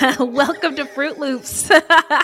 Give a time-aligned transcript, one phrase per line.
[0.18, 1.70] welcome to Fruit Loops,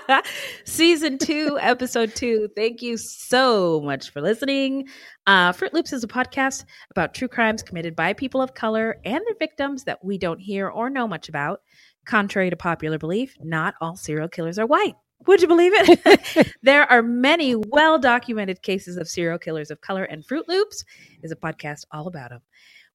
[0.65, 2.49] season two, episode two.
[2.57, 4.89] Thank you so much for listening.
[5.27, 9.23] Uh, Fruit Loops is a podcast about true crimes committed by people of color and
[9.27, 11.61] their victims that we don't hear or know much about.
[12.07, 14.95] Contrary to popular belief, not all serial killers are white.
[15.27, 16.55] Would you believe it?
[16.63, 20.83] there are many well documented cases of serial killers of color, and Fruit Loops
[21.23, 22.41] is a podcast all about them.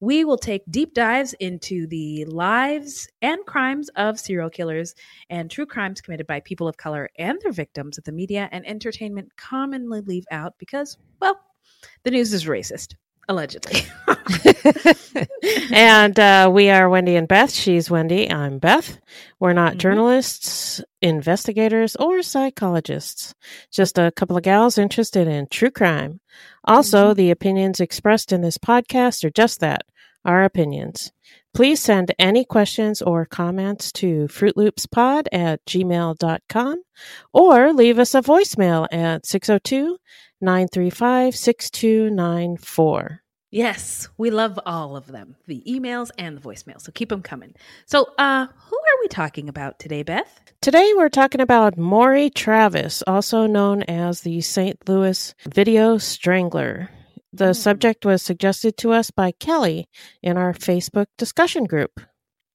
[0.01, 4.95] We will take deep dives into the lives and crimes of serial killers
[5.29, 8.67] and true crimes committed by people of color and their victims that the media and
[8.67, 11.39] entertainment commonly leave out because, well,
[12.01, 12.95] the news is racist,
[13.29, 13.81] allegedly.
[15.71, 17.51] and uh, we are Wendy and Beth.
[17.51, 18.31] She's Wendy.
[18.31, 18.99] I'm Beth.
[19.39, 19.77] We're not Mhm.
[19.77, 23.33] journalists, investigators, or psychologists.
[23.71, 26.19] Just a couple of gals interested in true crime.
[26.65, 29.81] Also, the opinions expressed in this podcast are just that
[30.25, 31.11] our opinions.
[31.53, 36.81] Please send any questions or comments to fruitloopspod at gmail.com
[37.33, 39.97] or leave us a voicemail at 602
[40.41, 43.21] 935 6294.
[43.51, 46.81] yes, we love all of them the emails and the voicemails.
[46.81, 47.53] So keep them coming.
[47.85, 50.41] So, uh, who are we talking about today, Beth?
[50.61, 54.77] Today we're talking about Maury Travis, also known as the St.
[54.87, 56.89] Louis Video Strangler.
[57.33, 59.87] The subject was suggested to us by Kelly
[60.21, 62.01] in our Facebook discussion group.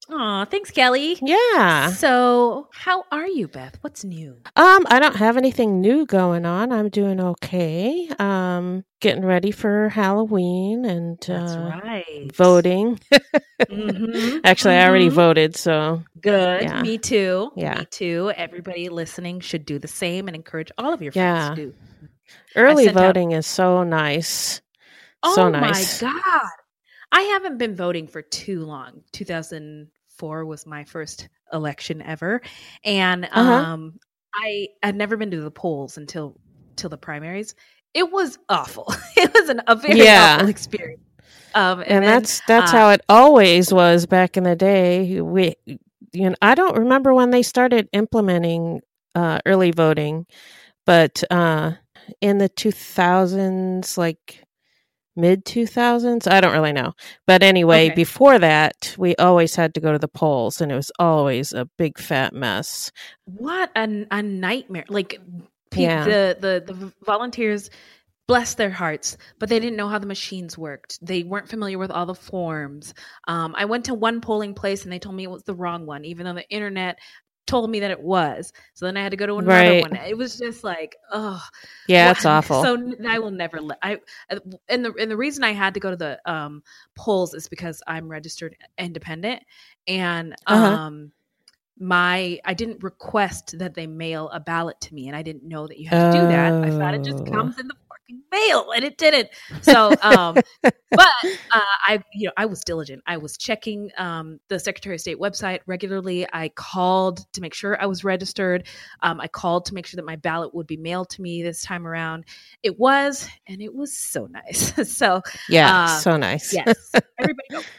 [0.09, 1.19] Aw, thanks, Kelly.
[1.21, 1.91] Yeah.
[1.91, 3.77] So, how are you, Beth?
[3.81, 4.37] What's new?
[4.55, 6.71] Um, I don't have anything new going on.
[6.71, 8.09] I'm doing okay.
[8.21, 12.31] Um, getting ready for Halloween and That's uh, right.
[12.33, 13.01] voting.
[13.63, 15.13] Mhm, Actually, I already mhm.
[15.15, 16.63] voted, so Good.
[16.63, 16.83] Yeah.
[16.83, 17.51] Me too.
[17.57, 17.81] Yeah.
[17.81, 18.33] Me too.
[18.37, 21.55] Everybody listening should do the same and encourage all of your friends Yeah.
[21.57, 21.75] to do.
[22.55, 24.61] early sent out- voting is so nice.
[25.25, 26.01] Oh so nice.
[26.01, 26.51] my god.
[27.11, 29.03] I haven't been voting for too long.
[30.19, 32.41] 2004 was my first election ever
[32.85, 33.67] and Uh-huh.
[33.67, 33.99] um
[34.35, 36.37] I had never been to the polls until
[36.77, 37.55] till the primaries.
[37.95, 38.93] It was awful.
[39.17, 40.17] it was an, a very Yeah.
[40.17, 41.01] awful experience.
[41.55, 45.21] Um and, and then, that's that's uh, how it always was back in the day.
[45.21, 48.81] We, you know, I don't remember when they started implementing
[49.15, 50.27] uh, early voting,
[50.87, 51.73] but uh,
[52.21, 54.45] in the two thousands, like
[55.17, 56.95] mid two thousands, I don't really know.
[57.27, 57.95] But anyway, Okay.
[57.95, 61.67] before that, we always had to go to the polls, and it was always a
[61.79, 62.93] big fat mess.
[63.25, 65.21] what a, a nightmare like
[65.71, 66.05] pe- Yeah.
[66.05, 66.37] the,
[66.67, 67.71] the the volunteers
[68.29, 71.93] bless their hearts but they didn't know how the machines worked they weren't familiar with
[71.93, 72.93] all the forms
[73.29, 75.87] um, i went to one polling place and they told me it was the wrong
[75.87, 76.99] one even though the internet
[77.47, 78.53] told me that it was.
[78.75, 79.87] So then I had to go to another Right.
[79.87, 79.95] one.
[79.95, 81.43] It was just like, oh,
[81.87, 82.69] Yeah, it's awful.
[82.69, 82.77] So
[83.09, 83.99] I will never let I
[84.31, 84.39] uh,
[84.69, 86.63] and the and the reason I had to go to the um
[86.97, 89.43] polls is because I'm registered independent
[89.87, 90.79] and Uh-huh.
[90.79, 91.13] um
[91.79, 95.67] my I didn't request that they mail a ballot to me and I didn't know
[95.67, 96.55] that you had to do that.
[96.63, 97.35] I thought it just Oh.
[97.35, 97.75] comes in the
[98.07, 99.29] fucking mail and it didn't.
[99.63, 100.37] So um
[100.91, 101.09] but
[101.53, 103.03] uh, I, you know, I was diligent.
[103.07, 106.27] I was checking um, the Secretary of State website regularly.
[106.33, 108.67] I called to make sure I was registered.
[109.03, 111.63] Um, I called to make sure that my ballot would be mailed to me this
[111.63, 112.25] time around.
[112.63, 114.91] It was, and it was so nice.
[114.97, 116.53] so yeah, uh, so nice.
[116.53, 117.63] yes, everybody go.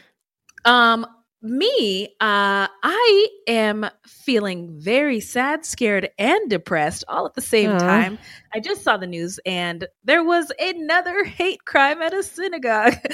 [0.64, 1.06] Um,
[1.40, 8.18] me, uh, I am feeling very sad, scared, and depressed all at the same time.
[8.54, 12.94] I just saw the news, and there was another hate crime at a synagogue.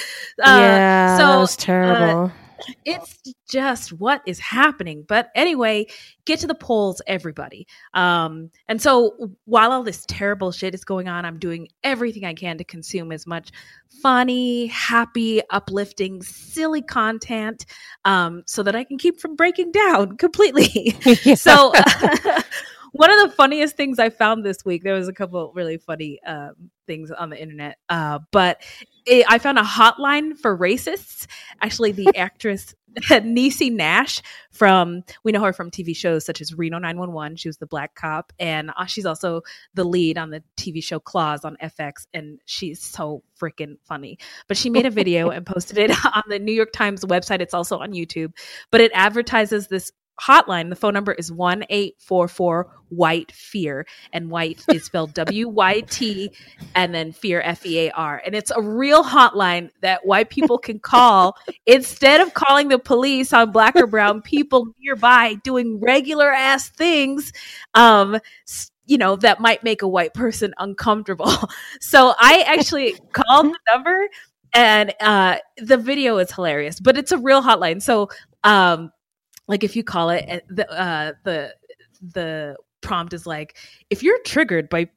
[0.43, 2.33] Uh, yeah, so, that was terrible.
[2.85, 3.19] It's
[3.49, 5.05] just what is happening.
[5.07, 5.87] But anyway
[6.25, 7.67] get to the polls everybody.
[7.93, 12.35] Um and so while all this terrible shit is going on i'm doing everything i
[12.35, 13.51] can to consume as much
[14.03, 17.67] funny happy uplifting silly content
[18.05, 20.97] um so that i can keep from breaking down completely.
[21.37, 21.73] So
[22.95, 26.23] one of the funniest things i found this week there was a couple really funny
[26.25, 26.53] um,
[26.87, 28.63] things on the internet uh, but
[29.07, 31.27] it, i found a hotline for racists.
[31.61, 32.75] Actually the actress
[33.11, 37.57] Niecy Nash from we know her from TV shows such as Reno 911 she was
[37.57, 39.43] the black cop and uh, she's also
[39.75, 44.19] the lead on the TV show Claws on FX and she's so freaking funny.
[44.47, 47.41] But she made a video and posted it on the New York Times website.
[47.41, 48.33] It's also on YouTube
[48.71, 54.85] but it advertises this hotline the phone number is 1844 white fear and white is
[54.85, 56.31] spelled W Y T
[56.75, 58.23] and then fear F E A R.
[58.25, 63.33] And it's a real hotline that white people can call instead of calling the police
[63.33, 67.33] on black or brown people nearby doing regular ass things
[67.75, 68.19] um
[68.87, 71.33] you know that might make a white person uncomfortable.
[71.81, 74.09] So i actually called the number
[74.53, 77.83] and uh the video is hilarious but it's a real hotline.
[77.83, 78.09] So
[78.43, 78.91] um
[79.49, 81.55] like if you call it uh, the uh the
[82.03, 83.57] the prompt is like
[83.91, 84.89] if you're triggered by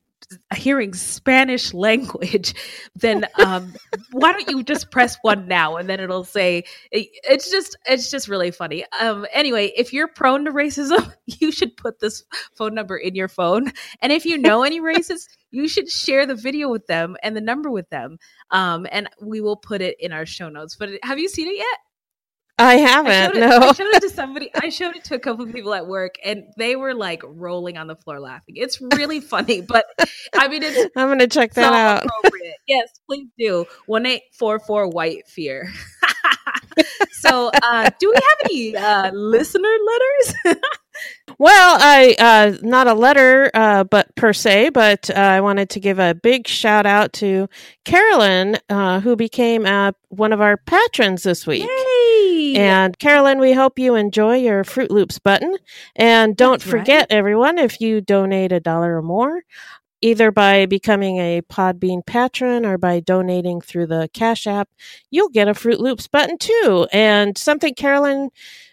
[0.55, 2.53] hearing spanish language
[2.95, 3.73] then um
[4.11, 5.77] why don't you just press one now?
[5.77, 8.85] And then it'll say it- it's just it's just really funny.
[8.99, 12.23] Um anyway if you're prone to racism you should put this
[12.55, 13.71] phone number in your phone.
[14.01, 17.41] And if you know any racists you should share the video with them and the
[17.41, 18.17] number with them.
[18.51, 20.75] Um and we will put it in our show notes.
[20.75, 21.79] But have you seen it yet
[22.59, 23.35] I I haven't.
[23.35, 23.57] showed, it, no.
[23.59, 24.51] I showed it to somebody.
[24.61, 27.77] I showed it to a couple of people at work, and they were like rolling
[27.77, 28.55] on the floor laughing.
[28.57, 29.85] It's really funny, but
[30.35, 32.05] I mean, it's I'm gonna check that out.
[32.67, 33.65] Yes, please do.
[33.85, 35.69] One eight four four white fear.
[37.11, 40.57] so, uh, do we have any uh, listener letters?
[41.39, 45.79] Well, I uh, not a letter, uh, but per se, but uh, I wanted to
[45.79, 47.47] give a big shout out to
[47.85, 51.63] Carolyn, uh, who became uh, one of our patrons this week.
[51.63, 51.86] Yay!
[52.55, 55.57] And Carolyn, we hope you enjoy your Fruit Loops button.
[55.95, 56.79] And don't That's right.
[56.79, 59.41] forget, everyone, if you donate a dollar or more,
[60.01, 64.69] either by becoming a Podbean patron or by donating through the Cash App,
[65.09, 66.87] you'll get a Fruit Loops button too.
[66.93, 68.29] And something Carolyn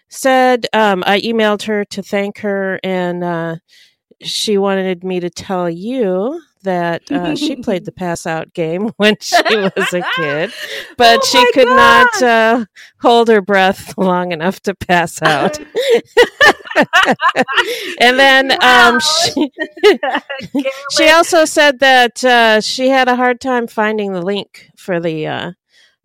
[0.07, 3.55] said, um, I emailed her to thank her, and uh,
[4.21, 9.15] she wanted me to tell you that uh, she played the pass out game when
[9.21, 10.53] she was a kid,
[10.97, 12.65] but Oh she could not uh,
[13.01, 15.57] hold her breath long enough to pass out.
[17.99, 18.89] and then Wow.
[18.93, 19.51] um, she,
[20.91, 25.27] she also said that uh, she had a hard time finding the link for the
[25.27, 25.51] uh,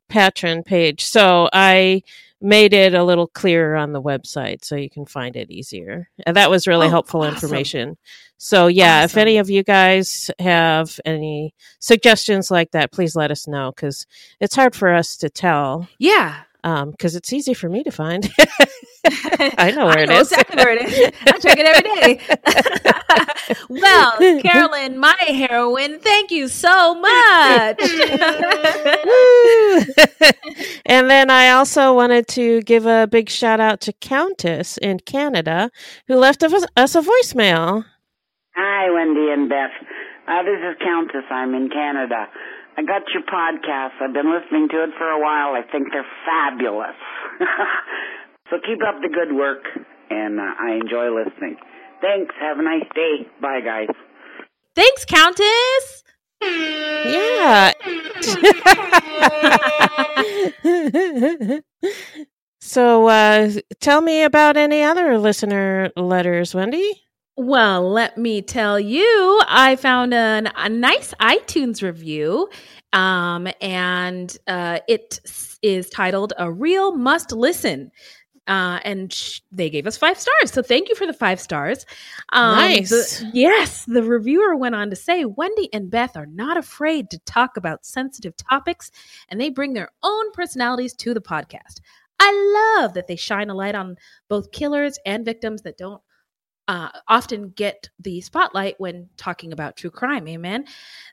[0.08, 1.04] patron page.
[1.04, 2.02] So I
[2.40, 6.08] made it a little clearer on the website so you can find it easier.
[6.26, 7.34] And that was really Oh, helpful awesome.
[7.34, 7.96] information.
[8.38, 13.46] So yeah, if any of you guys have any suggestions like that, please let us
[13.46, 14.06] know because
[14.40, 16.42] it's hard for us to tell yeah.
[16.62, 18.30] Because it's easy for me to find.
[19.58, 20.30] I know where I it know is.
[20.30, 21.10] exactly where it is.
[21.26, 22.20] I check it every day.
[23.68, 24.12] well,
[24.42, 27.80] Carolyn, my heroine, thank you so much.
[30.86, 35.70] And then I also wanted to give a big shout out to Countess in Canada
[36.08, 37.84] who left us us a voicemail.
[38.56, 39.70] Hi, Wendy and Beth.
[40.28, 41.24] Uh, this is Countess.
[41.30, 42.26] I'm in Canada.
[42.76, 44.00] I got your podcast.
[44.00, 45.54] I've been listening to it for a while.
[45.54, 46.96] I think they're fabulous.
[48.50, 49.64] so keep up the good work,
[50.10, 51.56] and uh, I enjoy listening.
[52.00, 52.34] Thanks.
[52.40, 53.26] Have a nice day.
[53.40, 53.88] Bye, guys.
[54.74, 56.04] Thanks, Countess.
[56.42, 57.72] Yeah.
[62.62, 63.50] So uh,
[63.80, 67.02] tell me about any other listener letters, Wendy.
[67.36, 72.48] Well, let me tell you, I found an, a nice iTunes review,
[72.92, 75.20] um, and uh, it
[75.62, 77.92] is titled "A Real Must Listen."
[78.46, 80.50] Uh, and sh- they gave us five stars.
[80.50, 81.86] So thank you for the five stars.
[82.32, 82.90] Um, Nice.
[82.90, 87.18] the- yes, the reviewer went on to say Wendy and Beth are not afraid to
[87.20, 88.90] talk about sensitive topics,
[89.28, 91.80] and they bring their own personalities to the podcast.
[92.18, 93.96] I love that they shine a light on
[94.28, 96.02] both killers and victims that don't
[96.70, 100.28] uh, often get the spotlight when talking about true crime.
[100.28, 100.66] Amen.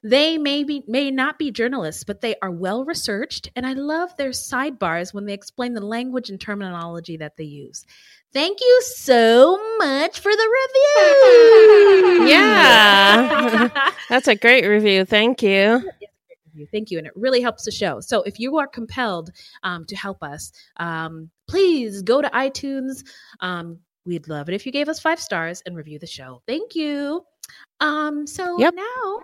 [0.04, 4.16] They may be may not be journalists, but they are well researched, and I love
[4.18, 7.88] their sidebars when they explain the language and terminology that they use.
[8.34, 12.28] Thank you so much for the review.
[12.28, 13.70] Yeah.
[14.10, 15.06] That's a great review.
[15.06, 15.90] Thank you.
[16.72, 16.98] Thank you.
[16.98, 18.00] And it really helps the show.
[18.00, 19.32] So if you are compelled
[19.64, 23.04] um, to help us, um, please go to iTunes.
[23.40, 26.42] Um, we'd love it if you gave us five stars and review the show.
[26.48, 27.24] Thank you.
[27.80, 28.74] Um, so Yep.
[28.76, 29.20] now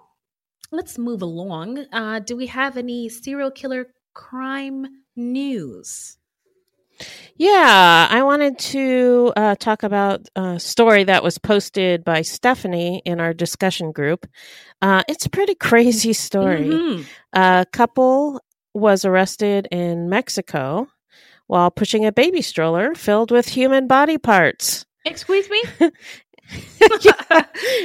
[0.72, 1.86] let's move along.
[1.92, 4.86] Uh, do we have any serial killer crime
[5.16, 6.18] news?
[7.36, 13.20] Yeah, I wanted to uh, talk about a story that was posted by Stephanie in
[13.20, 14.28] our discussion group.
[14.82, 16.68] Uh, it's a pretty crazy story.
[16.70, 17.06] Mhm.
[17.34, 18.40] A couple
[18.76, 20.88] was arrested in Mexico
[21.54, 24.86] while pushing a baby stroller filled with human body parts.
[25.06, 25.62] Excuse me?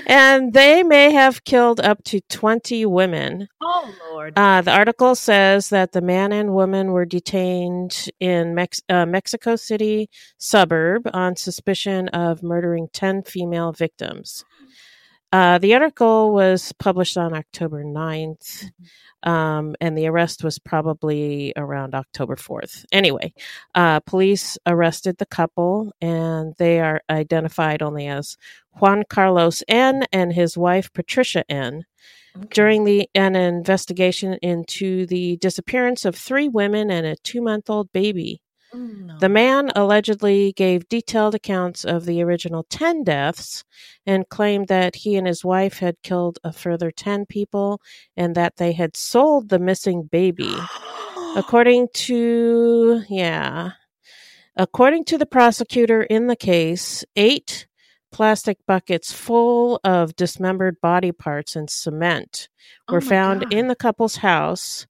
[0.06, 3.46] and they may have killed up to 20 women.
[3.60, 4.38] oh, Lord.
[4.38, 9.54] Uh, the article says that the man and woman were detained in Mex- uh, Mexico
[9.54, 10.08] City
[10.38, 14.46] suburb on suspicion of murdering 10 female victims.
[15.30, 18.70] Uh, the article was published on October 9th,
[19.25, 22.87] um, and the arrest was probably around October 4th.
[22.92, 23.35] Anyway,
[23.75, 28.38] uh, police arrested the couple, and they are identified only as
[28.80, 30.04] Juan Carlos N.
[30.12, 31.85] and his wife Patricia N
[32.50, 37.92] during the an investigation into the disappearance of three women and a two month old
[37.92, 38.40] baby.
[38.72, 43.64] The man allegedly gave detailed accounts of the original 10 deaths
[44.06, 47.80] and claimed that he and his wife had killed a further 10 people
[48.16, 50.54] and that they had sold the missing baby.
[51.37, 53.72] According to, yeah,
[54.56, 57.66] according to the prosecutor in the case, eight
[58.10, 62.48] plastic buckets full of dismembered body parts and cement
[62.88, 63.52] Oh were my found God.
[63.52, 64.87] in the couple's house,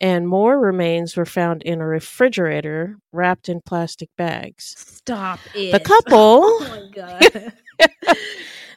[0.00, 4.74] and more remains were found in a refrigerator wrapped in plastic bags.
[4.78, 5.72] Stop it.
[5.72, 7.52] The couple, Oh, my God.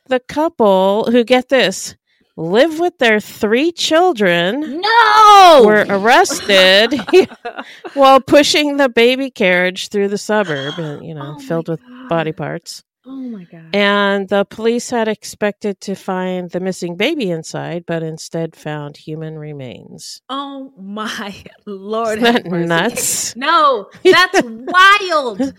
[0.08, 1.96] the couple who get this,
[2.36, 5.64] live with their three children no!
[5.66, 7.00] were arrested
[7.94, 12.84] while pushing the baby carriage through the suburb you know Oh filled with body parts
[13.06, 13.66] Oh, my God.
[13.74, 19.38] and the police had expected to find the missing baby inside but instead found human
[19.38, 22.20] remains Oh my lord!
[22.20, 23.36] Isn't that nuts?
[23.36, 25.54] No, that's wild.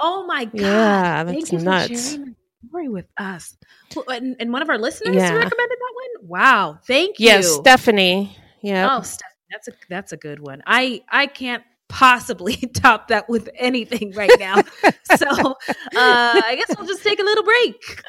[0.00, 0.54] Oh my god!
[0.60, 1.88] Yeah, Thank that's you for nuts.
[1.88, 2.34] sharing that
[2.68, 3.56] story with us.
[4.08, 5.28] And, and one of our listeners Yeah.
[5.34, 6.28] recommended that one.
[6.28, 6.78] Wow!
[6.86, 7.26] Thank you.
[7.26, 10.62] yes stephanie yeah Oh, Steph, that's a that's a good one.
[10.66, 14.56] I I can't possibly top that with anything right now.
[15.16, 15.54] so uh,
[15.94, 18.02] I guess we'll just take a little break.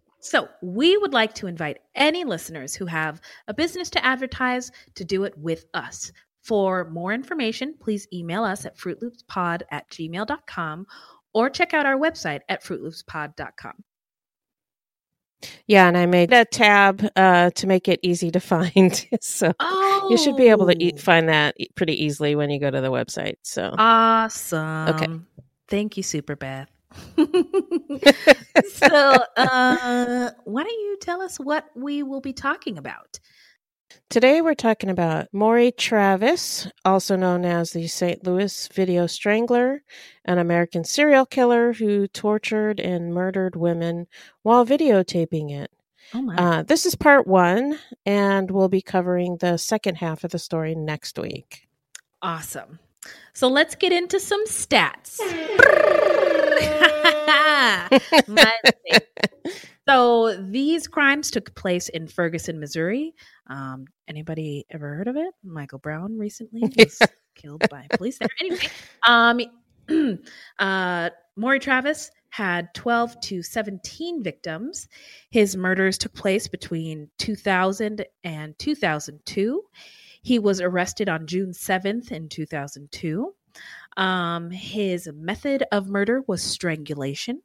[0.20, 5.04] so we would like to invite any listeners who have a business to advertise to
[5.04, 6.12] do it with us.
[6.42, 10.86] For more information, please email us at fruitloopspod at gmail.com
[11.34, 13.84] or check out our website at fruitloopspod.com.
[15.66, 20.06] yeah and i made a tab uh, to make it easy to find so Oh,
[20.10, 22.90] you should be able to e- find that pretty easily when you go to the
[22.90, 24.88] website so Awesome.
[24.88, 25.08] Okay.
[25.68, 26.68] Thank you, Super Beth.
[27.16, 27.24] so,
[29.36, 33.20] uh, why don't you tell us what we will be talking about?
[34.08, 38.24] Today we're talking about Maury Travis, also known as the St.
[38.26, 39.82] Louis Video Strangler,
[40.24, 44.06] an American serial killer who tortured and murdered women
[44.42, 45.70] while videotaping it.
[46.12, 46.34] Oh my!
[46.34, 50.74] Uh, this is part one, and we'll be covering the second half of the story
[50.74, 51.68] next week.
[52.20, 52.80] awesome.
[53.32, 55.20] So let's get into some stats.
[59.90, 63.12] So these crimes took place in Ferguson, Missouri.
[63.50, 65.34] Um, anybody ever heard of it?
[65.42, 66.98] Michael Brown recently was
[67.34, 68.28] killed by police there.
[68.40, 68.68] Anyway,
[69.06, 69.40] um,
[70.58, 74.88] uh, Maury Travis had 12 to 17 victims.
[75.30, 79.62] His murders took place between 2000 and 2002.
[80.22, 83.34] He was arrested on June 7th in 2002.
[83.96, 87.42] Um, his method of murder was strangulation.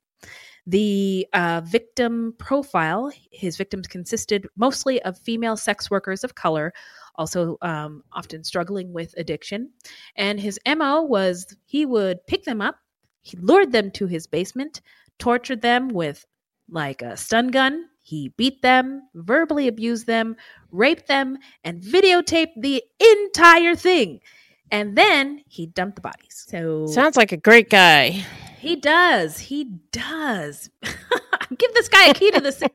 [0.67, 6.73] The uh, victim profile, his victims consisted mostly of female sex workers of color,
[7.15, 9.69] also um, often struggling with addiction.
[10.15, 12.77] And his MO was he would pick them up,
[13.21, 14.81] he lured them to his basement,
[15.19, 16.25] tortured them with
[16.69, 17.85] like a stun gun.
[18.01, 20.35] He beat them, verbally abused them,
[20.71, 24.19] raped them, and videotaped the entire thing.
[24.71, 26.45] And then he dumped the bodies.
[26.47, 28.23] So Sounds like a great guy.
[28.65, 29.37] He does.
[29.37, 30.69] He does.
[31.57, 32.73] Give this guy a key to the city.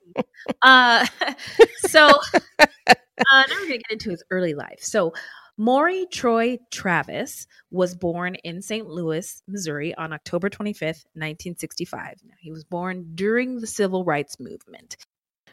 [0.62, 1.06] uh,
[1.88, 2.66] so uh,
[3.28, 4.78] now we're going to get into his early life.
[4.80, 5.12] So
[5.56, 8.86] Maury Troy Travis was born in St.
[8.86, 12.14] Louis, Missouri on October 25th, 1965.
[12.24, 14.96] Now, he was born during the civil rights movement.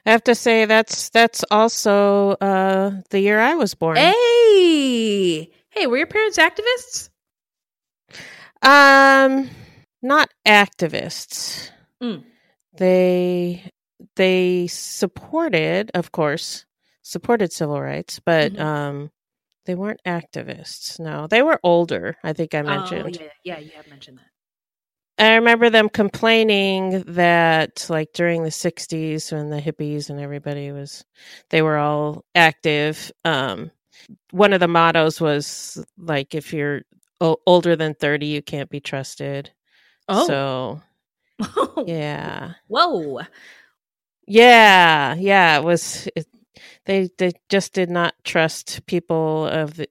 [0.05, 3.97] I have to say that's that's also uh, the year I was born.
[3.97, 7.09] Hey, hey, were your parents activists?
[8.61, 9.49] Um,
[10.01, 11.71] not activists.
[12.01, 12.23] Mm.
[12.77, 13.71] They
[14.15, 16.65] they supported, of course,
[17.01, 18.59] supported civil rights, but Mhm.
[18.59, 19.11] um,
[19.65, 20.99] they weren't activists.
[20.99, 22.17] No, they were older.
[22.23, 23.01] I think I mentioned.
[23.01, 23.31] Oh, mentioned.
[23.43, 24.25] yeah, yeah, you have mentioned that.
[25.19, 31.03] I remember them complaining that, like during the '60s, when the hippies and everybody was,
[31.49, 33.11] they were all active.
[33.25, 33.71] Um,
[34.31, 36.83] one of the mottos was like, "If you're
[37.21, 39.51] o- older than 30, you can't be trusted."
[40.09, 40.27] Oh,
[41.39, 43.21] So yeah, whoa.
[44.27, 45.57] yeah, yeah.
[45.59, 46.07] It was.
[46.15, 46.27] It,
[46.85, 49.87] they they just did not trust people of the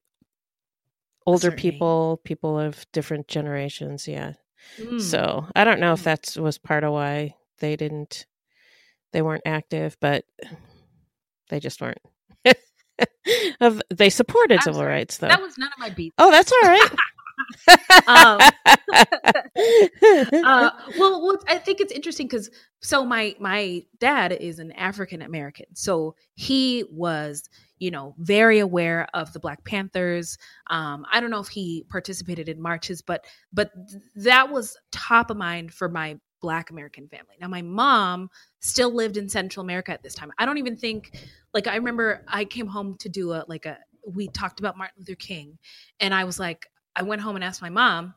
[1.27, 4.09] older people, people of different generations.
[4.09, 4.33] Yeah.
[4.79, 5.01] Mm.
[5.01, 6.05] So I don't know if Mm.
[6.05, 8.27] that was part of why they didn't,
[9.13, 10.25] they weren't active, but
[11.49, 11.99] they just weren't.
[13.61, 14.93] of they supported civil sorry.
[14.95, 15.29] rights though.
[15.29, 16.15] that was none of my beats.
[16.19, 16.91] oh, that's all right.
[18.07, 18.39] Um,
[20.45, 22.51] uh, well, I think it's interesting because
[22.81, 29.07] so my my dad is an African American, so he was you know very aware
[29.15, 30.39] of the Black Panthers.
[30.69, 33.73] Um, I don't know if he participated in marches, but but
[34.17, 37.35] that was top of mind for my Black American family.
[37.41, 38.29] Now my mom
[38.61, 40.31] still lived in Central America at this time.
[40.39, 41.19] I don't even think
[41.55, 44.95] like I remember I came home to do a like a we talked about Martin
[44.99, 45.59] Luther King,
[45.99, 48.15] and I was like I went home and asked my mom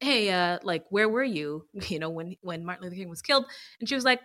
[0.00, 3.46] hey uh like where were you you know when when martin luther king was killed
[3.80, 4.20] and she was like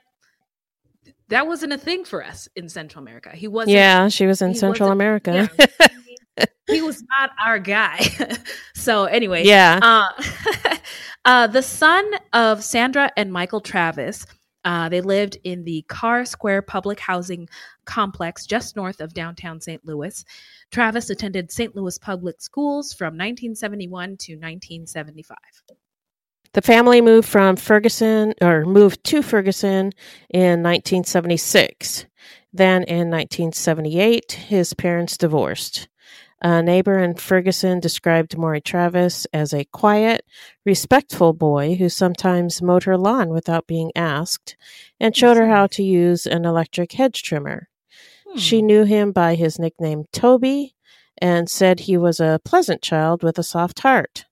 [1.29, 4.53] that wasn't a thing for us in central america he wasn't yeah, she was in
[4.53, 5.49] Central America.
[6.37, 7.99] yeah, he was not our guy
[8.75, 9.79] so anyway Yeah.
[9.81, 10.77] uh,
[11.25, 14.25] uh, the son of Sandra and Michael Travis,
[14.65, 17.47] uh, they lived in the Carr Square Public Housing
[17.91, 19.85] Complex just north of downtown St.
[19.85, 20.23] Louis.
[20.71, 21.75] Travis attended St.
[21.75, 25.37] Louis Public Schools from 1971 to 1975.
[26.53, 29.91] The family moved from Ferguson or moved to Ferguson
[30.29, 32.05] in 1976.
[32.53, 35.89] Then in 1978, his parents divorced.
[36.41, 40.25] A neighbor in Ferguson described Maury Travis as a quiet,
[40.65, 44.55] respectful boy who sometimes mowed her lawn without being asked
[44.97, 47.67] and showed her how to use an electric hedge trimmer.
[48.31, 48.37] Hmm.
[48.37, 50.75] She knew him by his nickname Toby
[51.17, 54.25] and said he was a pleasant child with a soft heart.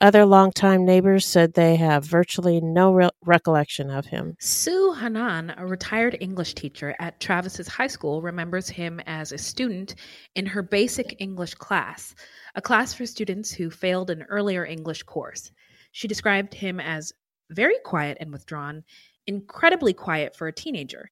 [0.00, 4.34] Other longtime neighbors said they have virtually no re- recollection of him.
[4.40, 9.94] Sue Hanan, a retired English teacher at Travis's high school, remembers him as a student
[10.34, 12.16] in her basic English class,
[12.56, 15.52] a class for students who failed an earlier English course.
[15.92, 17.12] She described him as
[17.50, 18.82] very quiet and withdrawn,
[19.28, 21.10] incredibly quiet for a teenager.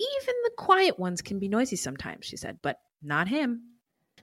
[0.00, 3.62] Even the quiet ones can be noisy sometimes, she said, but not him.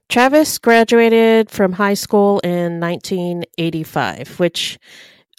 [0.10, 4.78] Travis graduated from high school in 1985, which,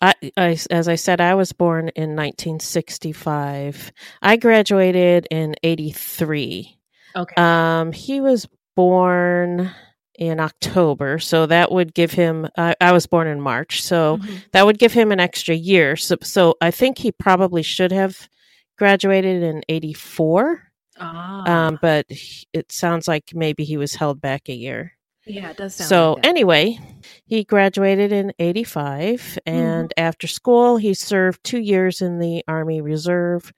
[0.01, 3.93] I, I, as I said, I was born in 1965.
[4.23, 6.79] I graduated in 83.
[7.15, 7.35] Okay.
[7.37, 9.71] Um, he was born
[10.19, 12.49] in October, so that would give him.
[12.57, 14.43] I I was born in March, so Mhm.
[14.53, 15.97] that would give him an extra year.
[15.97, 18.29] So, so I think he probably should have
[18.83, 20.63] graduated in 84.
[20.99, 22.07] Ah, Um, but
[22.53, 24.93] it sounds like maybe he was held back a year.
[25.25, 26.29] yeah, it does sound So like that.
[26.31, 26.79] anyway,
[27.27, 29.57] he graduated in 85 Mm-hmm.
[29.59, 33.53] and after school he served 2 years in the Army Reserve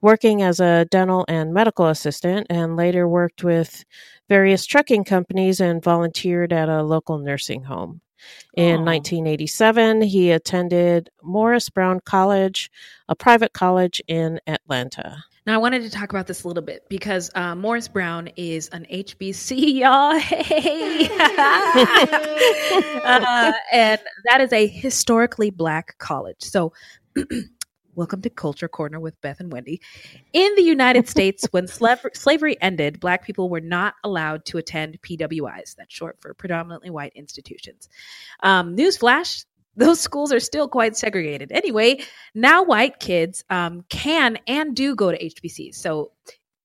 [0.00, 3.84] working as a dental and medical assistant and later worked with
[4.28, 8.00] various trucking companies and volunteered at a local nursing home.
[8.54, 8.84] In Aw.
[8.84, 12.70] 1987, he attended Morris Brown College,
[13.08, 15.24] a private college in Atlanta.
[15.44, 18.68] Now, I wanted to talk about this a little bit because uh, Morris Brown is
[18.68, 20.16] an HBC, y'all.
[20.16, 21.06] Hey.
[23.04, 26.42] uh, and that is a historically black college.
[26.42, 26.72] So,
[27.94, 29.80] welcome to Culture Corner with Beth and Wendy.
[30.32, 35.00] In the United States, when slav- slavery ended, black people were not allowed to attend
[35.02, 35.76] PWIs.
[35.76, 37.88] That's short for predominantly white institutions.
[38.42, 39.44] Um, newsflash
[39.76, 41.50] those schools are still quite segregated.
[41.50, 42.00] Anyway,
[42.34, 45.76] now white kids um, can and do go to HBCs.
[45.76, 46.12] So,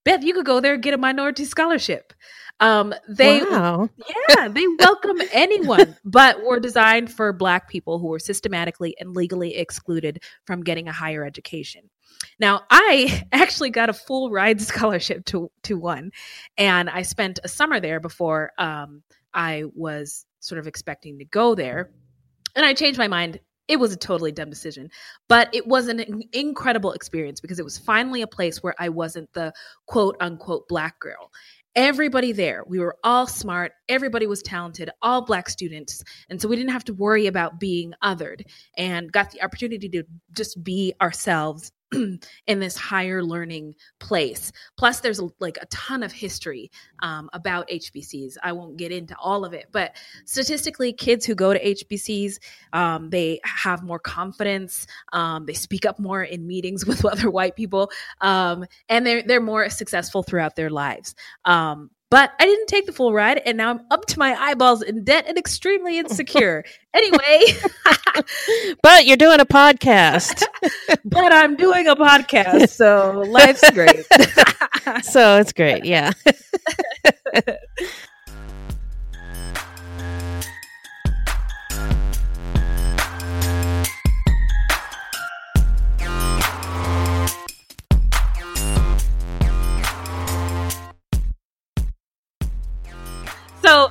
[0.08, 2.14] Beth, you could go there and get a minority scholarship.
[2.60, 3.90] Um, they, Wow.
[4.30, 9.56] yeah, they welcome anyone, but were designed for Black people who were systematically and legally
[9.56, 11.90] excluded from getting a higher education.
[12.40, 16.12] Now, I actually got a full ride scholarship to to one,
[16.58, 21.54] and I spent a summer there before um, I was sort of expecting to go
[21.54, 21.92] there
[22.58, 23.40] and I changed my mind.
[23.68, 24.90] It was a totally dumb decision,
[25.28, 29.32] but it was an incredible experience because it was finally a place where I wasn't
[29.34, 29.54] the
[29.88, 31.32] quote unquote black girl.
[31.76, 36.04] Everybody there, we were all smart, everybody was talented, all black students.
[36.30, 38.42] And so we didn't have to worry about being othered
[38.78, 41.72] and got the opportunity to just be ourselves
[42.48, 44.52] in this higher learning place.
[44.78, 46.72] Plus, there's like a ton of history
[47.02, 48.36] um, about HBCs.
[48.44, 49.96] I won't get into all of it, but
[50.26, 52.40] statistically, kids who go to HBCs,
[52.74, 54.88] um, they have more confidence.
[55.14, 59.42] Um, they speak up more in meetings with other white people, um, and they're they're
[59.42, 61.16] more successful throughout their lives.
[62.10, 65.04] But I didn't take the full ride, and now I'm up to my eyeballs in
[65.04, 66.64] debt and extremely insecure.
[66.94, 67.44] anyway,
[68.82, 70.42] But you're doing a podcast.
[71.06, 74.06] but I'm doing a podcast, so life's great.
[75.04, 75.84] so it's great.
[75.84, 76.12] Yeah.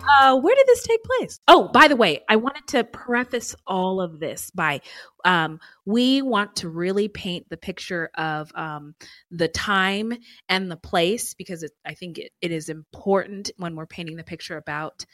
[0.09, 1.41] Uh, where did this take place?
[1.49, 4.81] Oh, by the way, I wanted to preface all of this by
[5.25, 8.95] um, we want to really paint the picture of um,
[9.31, 10.13] the time
[10.49, 14.25] and the place because it, I think it, it is important when we're painting the
[14.25, 15.05] picture about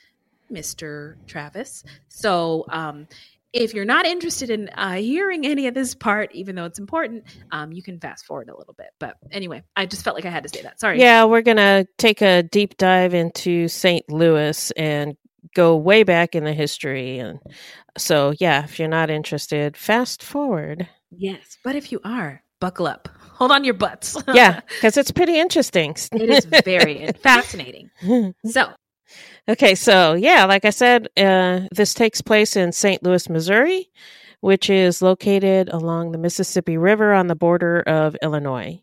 [0.53, 1.17] Mr.
[1.27, 1.83] Travis.
[2.09, 3.09] So, um,
[3.53, 7.25] if you're not interested in uh, hearing any of this part, even though it's important,
[7.51, 8.89] um, you can fast forward a little bit.
[8.99, 10.81] But anyway, I just felt like I had to say that.
[10.81, 10.99] Sorry.
[10.99, 14.11] Yeah, we're going to take a deep dive into St.
[14.11, 15.17] Louis and
[15.55, 17.19] go way back in the history.
[17.19, 17.39] And
[17.99, 20.89] so, yeah, if you're not interested, fast forward.
[21.11, 21.59] Yes.
[21.63, 23.09] But if you are, buckle up.
[23.35, 24.17] Hold on your butts.
[24.33, 25.97] Yeah, because it's pretty interesting.
[26.13, 27.91] it is very fascinating.
[28.47, 28.71] So,
[29.49, 33.03] Okay, so yeah, like I said, uh, this takes place in St.
[33.03, 33.91] Louis, Missouri,
[34.41, 38.81] which is located along the Mississippi River on the border of Illinois.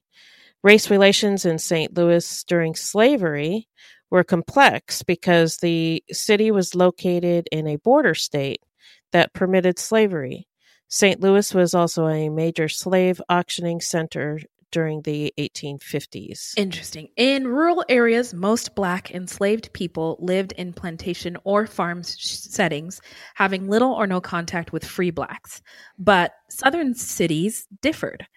[0.62, 1.96] Race relations in St.
[1.96, 3.70] Louis during slavery
[4.12, 8.62] were complex because the city was located in a border state
[9.14, 10.50] that permitted slavery.
[10.90, 11.22] St.
[11.22, 14.40] Louis was also a major slave auctioning center
[14.72, 16.54] during the 1850s.
[16.58, 17.10] Interesting.
[17.18, 23.02] In rural areas, most black enslaved people lived in plantation or farm settings,
[23.36, 25.62] having little or no contact with free blacks.
[25.98, 28.28] But southern cities differed.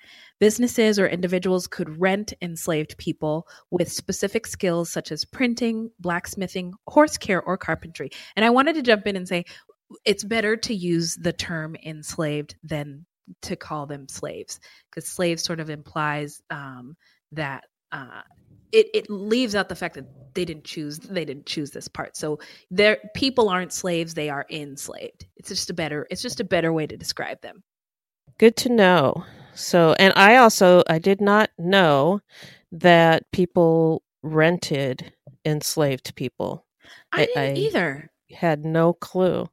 [0.40, 7.16] Businesses or individuals could rent enslaved people with specific skills such as printing, blacksmithing, horse
[7.16, 8.10] care, or carpentry.
[8.34, 9.44] And I wanted to jump in and say
[10.04, 13.06] it's better to use the term enslaved than
[13.42, 16.96] to call them slaves because slave sort of implies um,
[17.32, 18.22] that uh,
[18.72, 22.16] it, it leaves out the fact that they didn't choose they didn't choose this part
[22.16, 22.38] so
[22.70, 26.72] their people aren't slaves they are enslaved it's just a better it's just a better
[26.72, 27.62] way to describe them
[28.38, 29.24] Good to know.
[29.54, 32.20] So, and I also I did not know
[32.72, 35.12] that people rented
[35.44, 36.66] enslaved people.
[37.12, 39.48] i, I- didn't I- either Had no clue,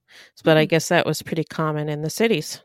[0.45, 0.69] but I Mm.
[0.69, 2.61] guess that was pretty common in the cities.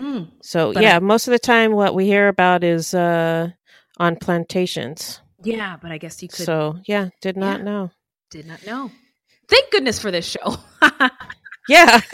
[0.00, 0.30] Mm.
[0.42, 3.50] So, yeah, I- most of the time what we hear about is uh
[3.98, 5.20] on plantations.
[5.42, 7.64] yeah but i guess you could So, yeah, did not Yeah.
[7.64, 7.90] know.
[8.30, 8.90] did not know
[9.48, 10.56] thank goodness for this show
[11.68, 12.00] Yeah.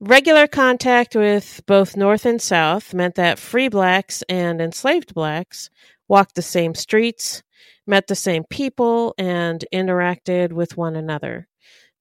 [0.00, 5.68] Regular contact with both North and South meant that free blacks and enslaved blacks
[6.08, 7.42] walked the same streets,
[7.86, 11.46] met the same people, and interacted with one another.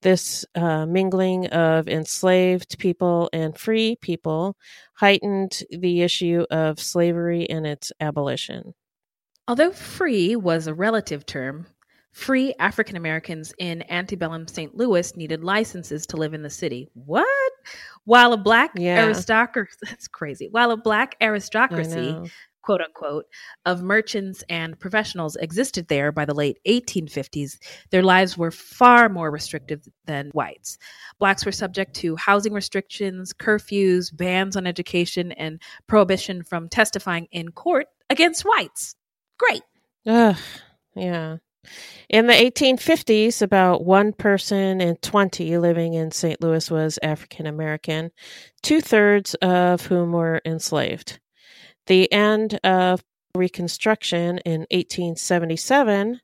[0.01, 4.55] This uh, mingling of enslaved people and free people
[4.95, 8.73] heightened the issue of slavery and its abolition.
[9.47, 11.67] Although free was a relative term,
[12.11, 14.75] free African Americans in antebellum St.
[14.75, 16.87] Louis needed licenses to live in the city.
[16.93, 17.27] What?
[18.05, 19.03] While a black Yeah.
[19.05, 20.47] aristocracy, that's crazy.
[20.49, 22.15] While a black aristocracy.
[22.61, 23.25] Quote unquote,
[23.65, 27.57] of merchants and professionals existed there by the late 1850s,
[27.89, 30.77] their lives were far more restrictive than whites.
[31.19, 37.51] Blacks were subject to housing restrictions, curfews, bans on education, and prohibition from testifying in
[37.51, 38.95] court against whites.
[39.37, 39.63] Great.
[40.05, 40.37] Ugh,
[40.95, 41.37] yeah.
[42.09, 46.41] In the 1850s, about one person in 20 living in St.
[46.41, 48.11] Louis was African American,
[48.63, 51.19] two thirds of whom were enslaved.
[51.87, 53.03] The end of
[53.35, 56.19] Reconstruction in 1877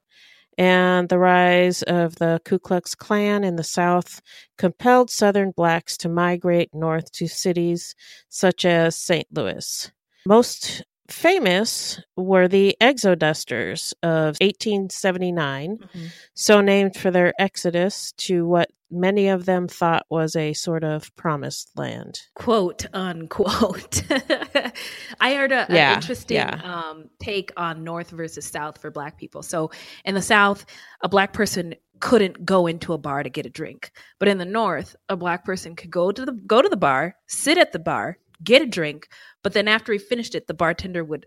[0.57, 4.21] and the rise of the Ku Klux Klan in the South
[4.57, 7.95] compelled Southern blacks to migrate north to cities
[8.29, 9.27] such as St.
[9.31, 9.91] Louis.
[10.25, 16.05] Most famous were the Exodusters of 1879, Mm-hmm.
[16.33, 21.13] so named for their exodus to what many of them thought was a sort of
[21.15, 22.19] promised land.
[22.35, 24.03] quote unquote.
[25.19, 26.59] I heard a, Yeah, an interesting yeah.
[26.63, 29.41] um, take on North versus South for Black people.
[29.43, 29.71] So
[30.05, 30.65] in the South,
[31.01, 34.45] a Black person couldn't go into a bar to get a drink, but in the
[34.45, 37.79] North, a Black person could go to the go to the bar, sit at the
[37.79, 39.07] bar, get a drink,
[39.43, 41.25] but then after he finished it, the bartender would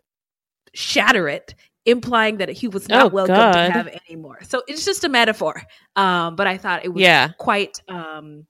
[0.75, 1.55] shatter it.
[1.87, 3.53] Implying that he was not Oh, welcome God.
[3.66, 4.38] to have any more.
[4.42, 5.62] So it's just a metaphor.
[5.97, 7.29] Um, but I thought it was Yeah.
[7.38, 8.47] quite um,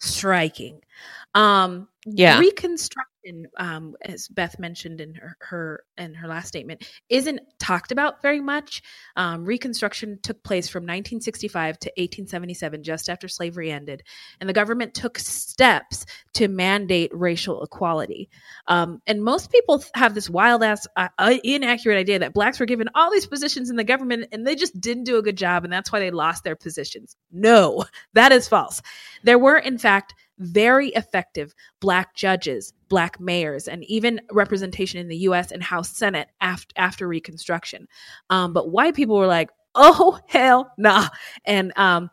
[0.00, 0.80] striking.
[1.34, 2.38] Um, Yeah.
[3.56, 8.40] Um, as Beth mentioned in her, her in her last statement, isn't talked about very
[8.40, 8.82] much.
[9.16, 14.02] Um, Reconstruction took place from 1965 to 1877, just after slavery ended,
[14.40, 18.28] and the government took steps to mandate racial equality.
[18.66, 22.66] Um, and most people have this wild ass, uh, uh, inaccurate idea that blacks were
[22.66, 25.64] given all these positions in the government and they just didn't do a good job,
[25.64, 27.16] and that's why they lost their positions.
[27.32, 27.84] No,
[28.14, 28.82] that is false.
[29.22, 35.16] There were, in fact, very effective black judges, black mayors, and even representation in the
[35.18, 35.52] U.S.
[35.52, 37.86] and House Senate after after Reconstruction.
[38.30, 41.08] Um, but white people were like, "Oh hell nah!"
[41.44, 42.10] And um,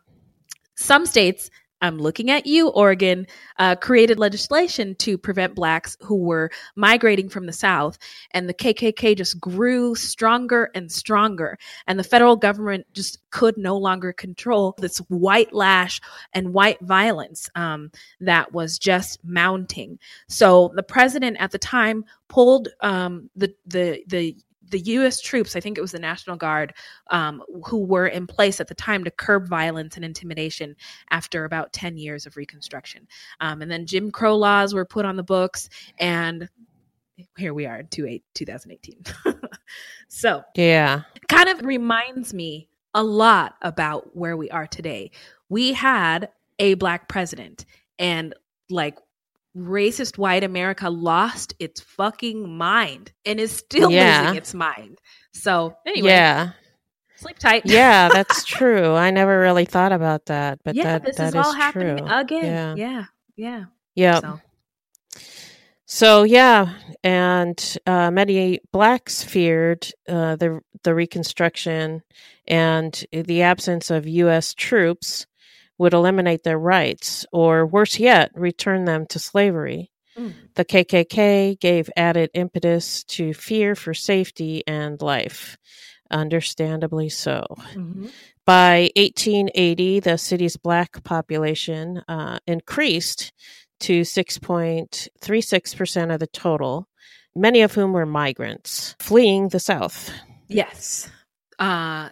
[0.76, 1.50] some states,
[1.82, 3.26] I'm looking at you, Oregon,
[3.58, 7.98] uh, created legislation to prevent blacks who were migrating from the South,
[8.30, 13.76] and the KKK just grew stronger and stronger, and the federal government just could no
[13.76, 16.00] longer control this white lash
[16.32, 17.90] and white violence um,
[18.20, 19.98] that was just mounting.
[20.28, 24.36] So the president at the time pulled um, the the the
[24.72, 25.20] the U.S.
[25.20, 26.74] troops, I think it was the National Guard,
[27.10, 30.74] um, who were in place at the time to curb violence and intimidation
[31.10, 33.06] after about 10 years of Reconstruction.
[33.40, 36.48] Um, and then Jim Crow laws were put on the books, and
[37.36, 39.04] here we are in 28 2018.
[40.08, 41.02] so Yeah.
[41.28, 45.10] kind of reminds me a lot about where we are today.
[45.48, 47.64] We had a black president,
[47.98, 48.34] and
[48.70, 48.98] like
[49.56, 54.20] racist white America lost its fucking mind and is still Yeah.
[54.22, 54.98] losing its mind.
[55.34, 56.50] So, anyway, Yeah.
[57.16, 57.62] sleep tight.
[57.66, 58.94] Yeah, that's true.
[58.94, 61.98] I never really thought about that, but yeah, that this that is all is happening
[61.98, 62.06] true.
[62.08, 62.44] again.
[62.44, 62.74] Yeah.
[62.76, 63.04] Yeah,
[63.36, 63.64] yeah.
[63.94, 64.20] Yeah.
[64.20, 64.40] So,
[65.86, 72.02] So yeah, and uh, many blacks feared uh, the the Reconstruction
[72.48, 74.54] and the absence of U.S.
[74.54, 75.26] troops
[75.82, 79.90] would eliminate their rights, or worse yet, return them to slavery.
[80.16, 80.32] Mm.
[80.54, 85.58] The KKK gave added impetus to fear for safety and life,
[86.08, 87.44] understandably so.
[87.74, 88.12] mhm.
[88.46, 93.32] By 1880, the city's black population uh, increased
[93.80, 96.86] to 6.36% of the total,
[97.34, 100.12] many of whom were migrants fleeing the South.
[100.46, 101.10] Yes.
[101.58, 102.10] Uh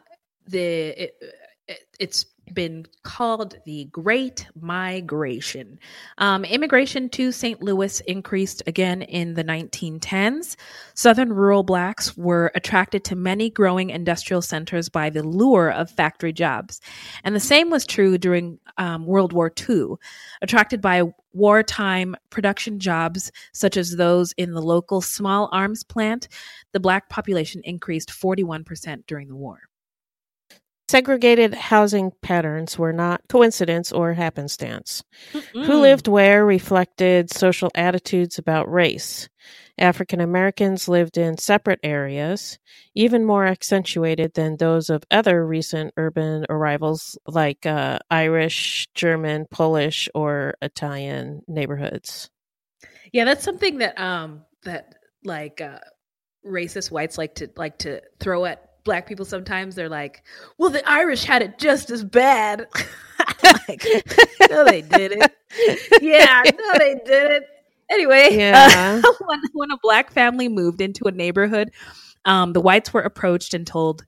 [0.49, 1.15] the it,
[1.69, 5.79] it, it's been called the Great Migration.
[6.19, 7.63] Um, immigration to St.
[7.63, 10.57] Louis increased again in the 1910s.
[10.95, 16.33] Southern rural blacks were attracted to many growing industrial centers by the lure of factory
[16.33, 16.81] jobs.
[17.25, 19.95] And the same was true during um, World War II.
[20.43, 26.29] Attracted by wartime production jobs, such as those in the local small arms plant,
[26.73, 29.70] the black population increased 41% during the war.
[30.91, 35.05] Segregated housing patterns were not coincidence or happenstance.
[35.33, 35.81] Who Mm.
[35.83, 39.29] lived where reflected social attitudes about race.
[39.79, 42.59] African Americans lived in separate areas,
[42.97, 50.09] even more accentuated than those of other recent urban arrivals like uh, Irish, German, Polish,
[50.13, 52.31] or Italian neighborhoods.
[53.13, 55.79] Yeah, that's something that um that like uh
[56.45, 59.75] racist whites like to like to throw at black people sometimes.
[59.75, 60.23] They're like,
[60.59, 62.67] "Well, the Irish had it just as bad."
[63.69, 63.85] like,
[64.51, 65.31] no, they didn't.
[66.01, 67.45] Yeah, no, they didn't.
[67.91, 69.01] Anyway, Yeah.
[69.05, 71.71] uh, when, when a black family moved into a neighborhood,
[72.25, 74.05] um, the whites were approached and told,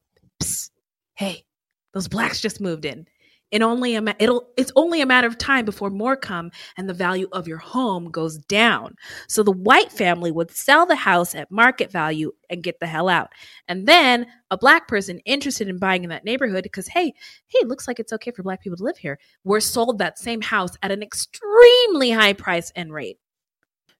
[1.14, 1.44] "Hey,
[1.92, 3.06] those blacks just moved in.
[3.52, 6.88] It only a ma- it'll it's only a matter of time before more come, and
[6.88, 8.96] the value of your home goes down."
[9.28, 13.08] So the white family would sell the house at market value and get the hell
[13.08, 13.30] out.
[13.68, 17.12] And then a black person interested in buying in that neighborhood because hey,
[17.46, 20.18] hey, it looks like it's okay for black people to live here, were sold that
[20.18, 23.18] same house at an extremely high price and rate.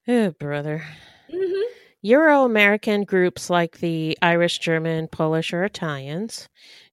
[0.08, 0.82] Oh, brother.
[1.32, 1.62] Mm-hmm.
[2.02, 6.48] Euro American groups like the Irish, German, Polish, or Italians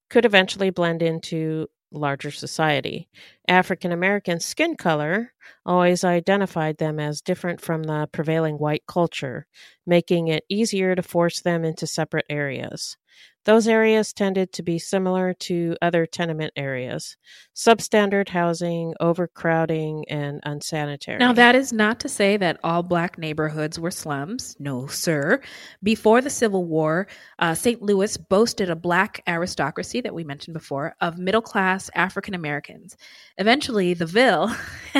[0.08, 3.08] could eventually blend into larger society.
[3.48, 5.32] African American skin color
[5.66, 9.46] always identified them as different from the prevailing white culture,
[9.86, 12.96] making it easier to force them into separate areas.
[13.44, 17.16] Those areas tended to be similar to other tenement areas
[17.54, 21.18] substandard housing, overcrowding, and unsanitary.
[21.18, 24.56] Now, that is not to say that all black neighborhoods were slums.
[24.58, 25.40] No, sir.
[25.82, 27.06] Before the Civil War,
[27.38, 27.82] uh, St.
[27.82, 32.96] Louis boasted a black aristocracy that we mentioned before of middle class African Americans.
[33.36, 34.48] Eventually, the Ville.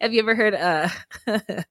[0.00, 0.88] have you ever heard uh,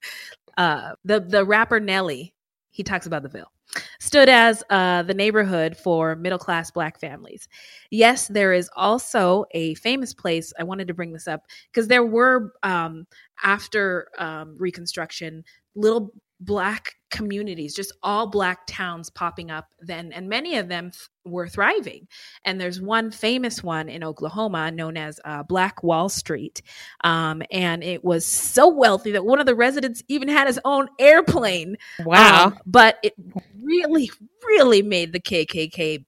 [0.56, 2.34] uh, the the rapper Nelly?
[2.70, 3.52] He talks about the Ville.
[4.00, 7.48] Stood as uh, the neighborhood for middle class black families.
[7.90, 10.52] Yes, there is also a famous place.
[10.58, 13.06] I wanted to bring this up because there were um,
[13.42, 20.56] after um, Reconstruction little black communities, just all black towns popping up then, and many
[20.56, 22.06] of them th- were thriving.
[22.44, 26.62] And there's one famous one in Oklahoma known as uh, Black Wall Street.
[27.04, 30.88] Um, and it was so wealthy that one of the residents even had his own
[30.98, 31.76] airplane.
[32.04, 32.46] wow.
[32.46, 33.14] Um, but it
[33.62, 34.10] really,
[34.46, 36.04] really made the KKK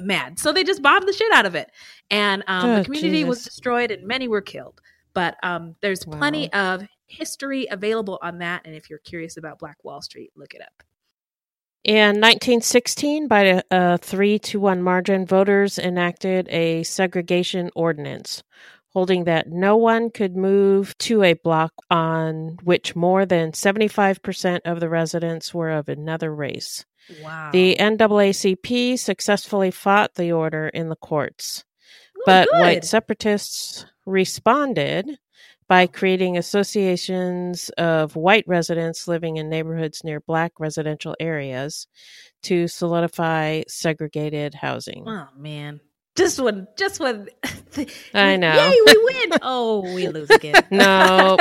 [0.00, 0.38] mad.
[0.38, 1.70] So they just bombed the shit out of it.
[2.10, 4.80] And um, Oh, the community was destroyed and many were killed.
[5.14, 8.62] But um, there's plenty of history available on that.
[8.64, 10.82] And if you're curious about Black Wall Street, look it up.
[11.84, 18.42] In 1916, by a, a uh, three to one margin, voters enacted a segregation ordinance
[18.94, 24.80] holding that no one could move to a block on which more than 75% of
[24.80, 26.84] the residents were of another race.
[27.22, 27.50] Wow.
[27.52, 31.64] The NAACP successfully fought the order in the courts,
[32.16, 32.60] Ooh, but good.
[32.60, 35.18] white separatists responded
[35.74, 41.88] by creating associations of white residents living in neighborhoods near black residential areas
[42.44, 45.02] to solidify segregated housing.
[45.04, 45.80] Oh man.
[46.14, 47.26] Just when just when
[48.14, 48.54] I know.
[48.54, 49.38] Yay, we win.
[49.42, 50.62] Oh, we lose again.
[50.70, 51.36] No.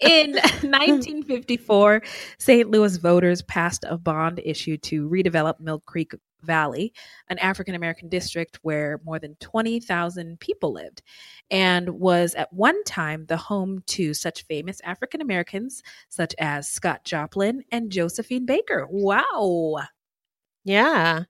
[0.00, 2.02] In 1954,
[2.38, 2.70] St.
[2.70, 6.12] Louis voters passed a bond issue to redevelop Mill Creek
[6.42, 6.92] Valley,
[7.28, 11.02] an African American district where more than 20,000 people lived,
[11.50, 17.04] and was at one time the home to such famous African Americans such as Scott
[17.04, 18.86] Joplin and Josephine Baker.
[18.90, 19.78] Wow.
[20.64, 21.24] Yeah.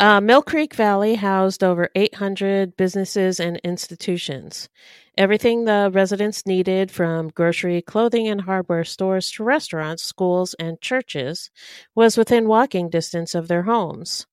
[0.00, 4.70] Uh, Mill Creek Valley housed over 800 businesses and institutions.
[5.18, 11.50] Everything the residents needed, from grocery, clothing, and hardware stores to restaurants, schools, and churches,
[11.94, 14.26] was within walking distance of their homes.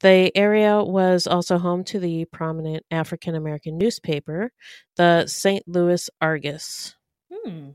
[0.00, 4.52] The area was also home to the prominent African American newspaper,
[4.96, 5.66] the St.
[5.66, 6.94] Louis Argus.
[7.32, 7.70] Hmm.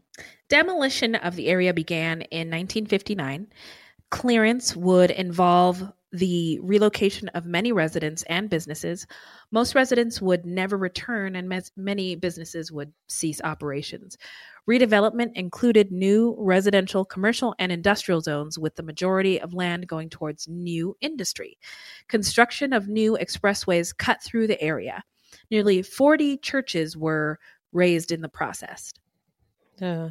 [0.50, 3.48] Demolition of the area began in 1959.
[4.12, 9.08] Clearance would involve the relocation of many residents and businesses.
[9.52, 14.18] Most residents would never return, and mes- many businesses would cease operations.
[14.70, 20.48] Redevelopment included new residential, commercial, and industrial zones, with the majority of land going towards
[20.48, 21.58] new industry.
[22.08, 25.04] Construction of new expressways cut through the area.
[25.50, 27.40] Nearly 40 churches were
[27.72, 28.94] raised in the process.
[29.82, 30.10] Uh,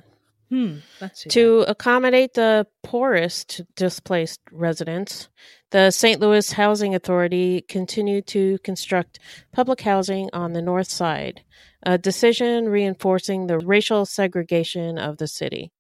[0.51, 0.79] Hmm.
[0.99, 5.29] That's To accommodate the poorest displaced residents,
[5.71, 6.21] the St.
[6.21, 9.21] Louis Housing Authority continued to construct
[9.53, 11.45] public housing on the north side,
[11.85, 15.71] a decision reinforcing the racial segregation of the city.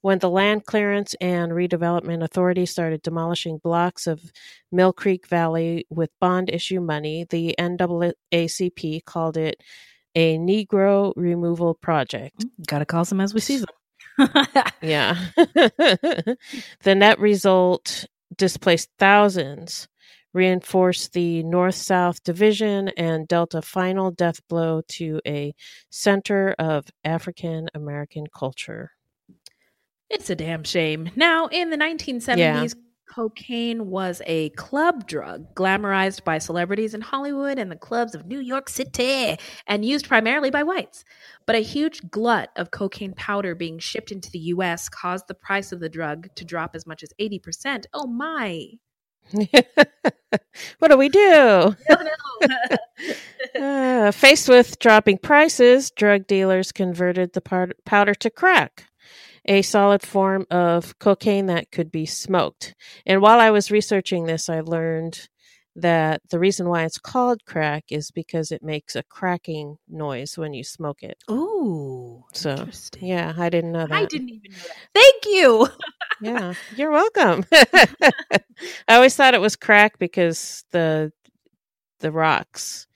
[0.00, 4.32] When the Land Clearance and Redevelopment Authority started demolishing blocks of
[4.72, 9.60] Mill Creek Valley with bond issue money, the NAACP called it
[10.14, 12.46] a Negro removal project.
[12.66, 13.68] Gotta call them as we see them.
[14.82, 15.16] Yeah.
[15.36, 16.36] the
[16.84, 19.88] net result displaced thousands,
[20.32, 25.54] reinforced the north south division, and dealt a final death blow to a
[25.90, 28.92] center of African American culture.
[30.10, 31.10] It's a damn shame.
[31.16, 32.74] Now, in the 1970s,
[33.08, 38.40] cocaine was a club drug glamorized by celebrities in Hollywood and the clubs of New
[38.40, 39.36] York City
[39.66, 41.04] and used primarily by whites.
[41.46, 45.72] But a huge glut of cocaine powder being shipped into the US caused the price
[45.72, 47.86] of the drug to drop as much as 80%.
[47.92, 48.78] Oh my.
[50.78, 51.76] what do we do?
[53.60, 58.87] uh, faced with dropping prices, drug dealers converted the powder to crack,
[59.48, 62.74] a solid form of cocaine that could be smoked.
[63.06, 65.28] And while I was researching this, I learned
[65.74, 70.52] that the reason why it's called crack is because it makes a cracking noise when
[70.52, 71.16] you smoke it.
[71.30, 72.24] Ooh.
[72.32, 73.06] So, interesting.
[73.06, 73.92] yeah, I didn't know that.
[73.92, 74.76] I didn't even know that.
[74.94, 75.68] Thank you.
[76.20, 77.44] yeah, you're welcome.
[77.52, 81.12] I always thought it was crack because the
[82.00, 82.87] the rocks.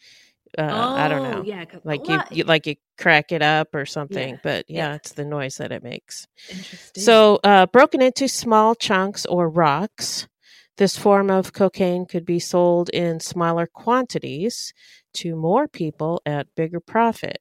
[0.58, 1.40] Uh, I don't know.
[1.40, 4.30] Oh, Yeah, 'cause Like you, you, like you crack it up or something.
[4.34, 4.94] Yeah, But yeah, yeah.
[4.96, 6.26] it's the noise that it makes.
[6.50, 7.02] Interesting.
[7.02, 10.28] So, uh, broken into small chunks or rocks,
[10.76, 14.72] this form of cocaine could be sold in smaller quantities
[15.14, 17.40] to more people at bigger profit.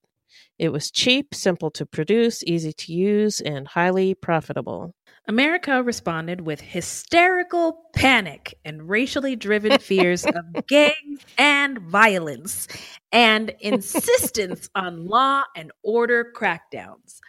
[0.60, 4.94] It was cheap, simple to produce, easy to use, and highly profitable.
[5.28, 12.68] America responded with hysterical panic and racially driven fears of gangs and violence
[13.12, 17.20] and insistence on law and order crackdowns.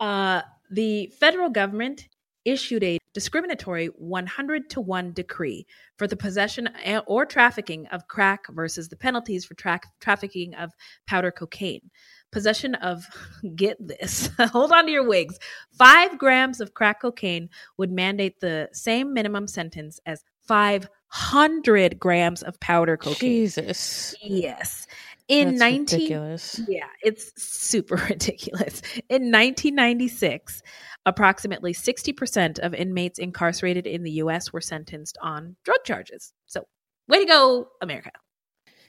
[0.00, 2.08] Uh, the federal government
[2.44, 5.66] issued a discriminatory 100 to 1 decree
[5.96, 6.68] for the possession
[7.06, 10.72] or trafficking of crack versus the penalties for tra- trafficking of
[11.06, 11.90] powder cocaine.
[12.32, 13.04] Possession of,
[13.54, 15.38] get this, hold on to your wigs,
[15.78, 22.58] five grams of crack cocaine would mandate the same minimum sentence as 500 grams of
[22.60, 23.44] powder cocaine.
[23.44, 24.14] Jesus.
[24.22, 24.86] Yes.
[25.28, 26.60] In That's 19 ridiculous.
[26.68, 28.82] yeah, it's super ridiculous.
[29.08, 30.62] In 1996,
[31.06, 36.32] approximately 60% of inmates incarcerated in the US were sentenced on drug charges.
[36.46, 36.64] So,
[37.08, 38.10] way to go, America.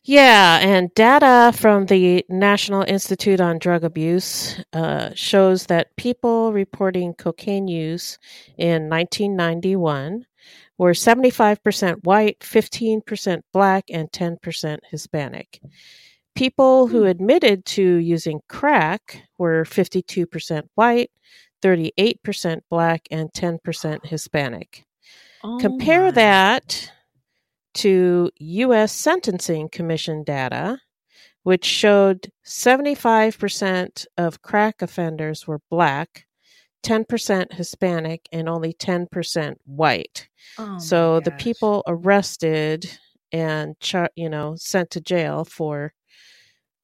[0.05, 7.13] Yeah, and data from the National Institute on Drug Abuse uh, shows that people reporting
[7.13, 8.19] cocaine use
[8.57, 10.25] in 1991
[10.77, 15.61] were 75% white, 15% black, and 10% Hispanic.
[16.35, 21.11] People who admitted to using crack were 52% white,
[21.61, 24.83] 38% black, and 10% Hispanic.
[25.45, 26.11] Oh Compare my.
[26.11, 26.91] that
[27.75, 28.91] to U.S.
[28.91, 30.79] Sentencing Commission data,
[31.43, 36.25] which showed 75% of crack offenders were black,
[36.83, 40.27] 10% Hispanic, and only 10% white.
[40.57, 42.89] Oh so the people arrested
[43.31, 45.93] and char- you know sent to jail for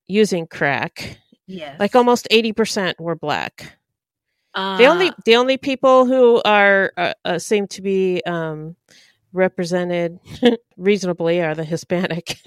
[0.08, 1.80] using crack, yes.
[1.80, 3.78] like almost 80% were black.
[4.56, 8.76] uh, The only the only people who are uh, uh, seem to be um,
[9.34, 10.20] represented
[10.78, 12.38] reasonably are the Hispanic.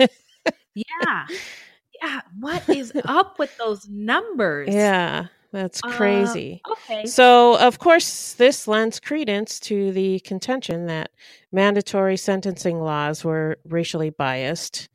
[0.75, 1.27] yeah.
[2.03, 4.69] Yeah, what is up with those numbers?
[4.75, 6.61] yeah, that's Uh, crazy.
[6.69, 7.07] Okay.
[7.07, 11.13] So, of course, this lends credence to the contention that
[11.53, 14.89] mandatory sentencing laws were racially biased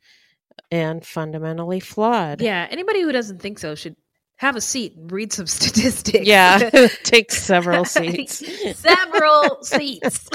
[0.70, 2.42] and fundamentally flawed.
[2.42, 3.96] Yeah, anybody who doesn't think so should
[4.38, 6.26] have a seat and read some statistics.
[6.26, 6.70] Yeah,
[7.04, 8.42] take several seats.
[8.78, 10.28] several seats.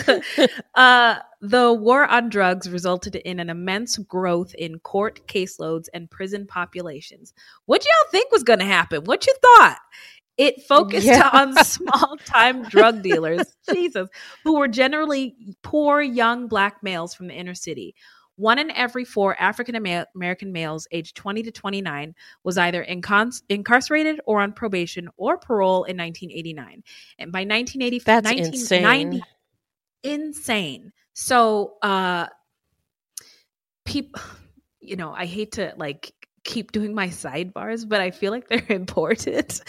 [0.76, 6.46] Uh, the war on drugs resulted in an immense growth in court caseloads and prison
[6.48, 7.34] populations.
[7.66, 9.04] What y'all think was going to happen?
[9.06, 9.78] What you thought?
[10.38, 11.30] It focused Yeah.
[11.32, 14.10] on small time drug dealers, Jesus,
[14.44, 17.94] who were generally poor young black males from the inner city.
[18.36, 24.42] One in every four African American males aged 20 to 29 was either incarcerated or
[24.42, 26.84] on probation or parole in 1989.
[27.20, 29.24] And by 1980, That's 1990
[30.04, 30.22] insane.
[30.26, 30.94] insane.
[31.14, 32.28] So, uh,
[33.86, 34.22] people,
[34.80, 36.14] you know, I hate to like
[36.44, 39.62] keep doing my sidebars, but I feel like they're important.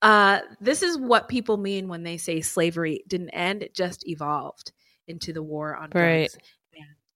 [0.00, 4.72] Uh, this is what people mean when they say slavery didn't end; it just evolved
[5.06, 6.42] into the war on drugs and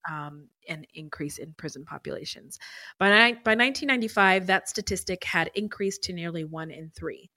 [0.09, 2.59] um, an increase in prison populations.
[2.98, 7.30] By ni- by 1995, that statistic had increased to nearly one in three.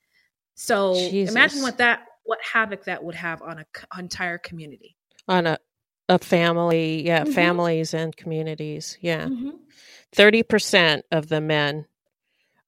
[0.55, 1.33] So Jesus.
[1.33, 4.95] imagine what that what havoc that would have on a c- entire community.
[5.27, 5.57] On a
[6.09, 7.33] a family, yeah, Mhm.
[7.33, 8.97] families and communities.
[9.01, 9.27] Yeah.
[9.27, 9.51] Mm-hmm.
[10.13, 11.85] 30% of the men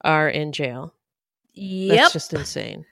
[0.02, 0.94] are in jail.
[1.54, 1.98] Yep.
[1.98, 2.86] That's just insane.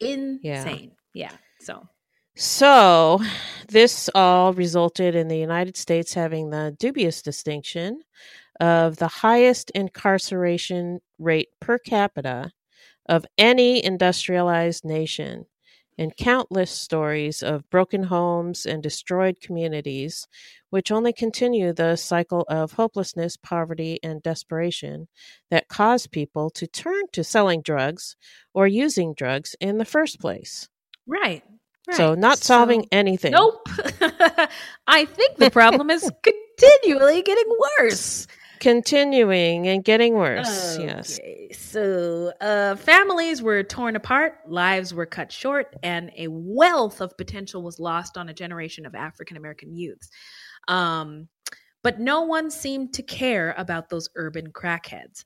[0.00, 0.96] insane.
[1.12, 1.30] Yeah.
[1.60, 1.88] So
[2.36, 3.20] So,
[3.68, 8.02] this all resulted in the United States having the dubious distinction
[8.60, 12.52] of the highest incarceration rate per capita
[13.08, 15.46] of any industrialized nation
[15.98, 20.28] and countless stories of broken homes and destroyed communities,
[20.70, 25.08] which only continue the cycle of hopelessness, poverty, and desperation
[25.50, 28.16] that cause people to turn to selling drugs
[28.54, 30.68] or using drugs in the first place.
[31.06, 31.44] Right.
[31.88, 31.96] Right.
[31.96, 33.32] So, not solving So- anything.
[33.32, 33.68] Nope.
[34.86, 38.26] I think the problem is continually getting worse.
[38.60, 40.78] Continuing and getting worse.
[40.78, 41.20] Yes.
[41.52, 47.62] So, uh, families were torn apart, lives were cut short, and a wealth of potential
[47.62, 50.08] was lost on a generation of African American youths.
[50.68, 51.28] Um,
[51.82, 55.24] but no one seemed to care about those urban crackheads.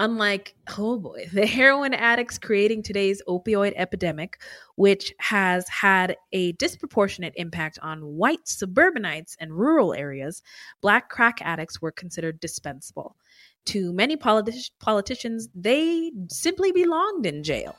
[0.00, 4.40] Unlike, oh boy, the heroin addicts creating today's opioid epidemic,
[4.76, 10.40] which has had a disproportionate impact on white suburbanites and rural areas,
[10.80, 13.16] black crack addicts were considered dispensable.
[13.66, 17.76] To many politi- politicians, they simply belonged in jail.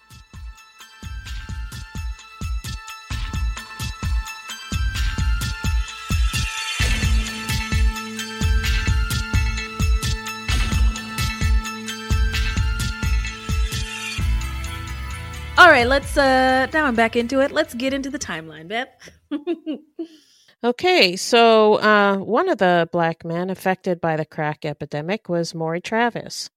[15.79, 17.51] Right, let's uh now I'm back into it.
[17.51, 18.89] Let's get into the timeline, Beth.
[20.61, 25.79] Okay, so uh, one of the black men affected by the crack epidemic was Maury
[25.79, 26.49] Travis.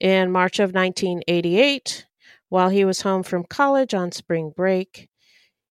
[0.00, 2.06] In March of 1988,
[2.48, 5.10] while he was home from college on spring break,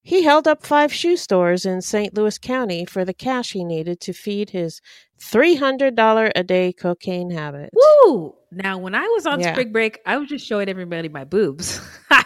[0.04, 2.14] he held up five shoe stores in St.
[2.14, 4.82] Louis County for the cash he needed to feed his
[5.20, 7.70] $300 a day cocaine habit.
[7.74, 8.36] Woo!
[8.52, 9.54] Now, when I was on Yeah.
[9.54, 11.80] spring break, I was just showing everybody my boobs.
[12.12, 12.24] I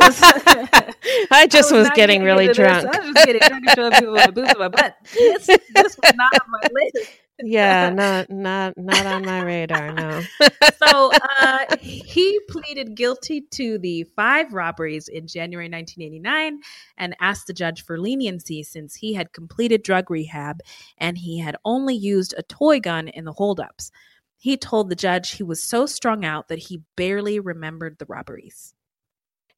[0.00, 0.20] was,
[1.30, 2.82] I just was, not getting really into this.
[2.82, 2.96] drunk.
[2.96, 4.96] I was just getting drunk and showing people my boobs and my butt.
[5.12, 7.10] This, this was not on my list.
[7.42, 10.22] Yeah, not not not on my radar, no.
[10.82, 16.60] So uh, he pleaded guilty to the five robberies in January 1989
[16.96, 20.60] and asked the judge for leniency since he had completed drug rehab
[20.98, 23.90] and he had only used a toy gun in the holdups.
[24.38, 28.74] He told the judge he was so strung out that he barely remembered the robberies.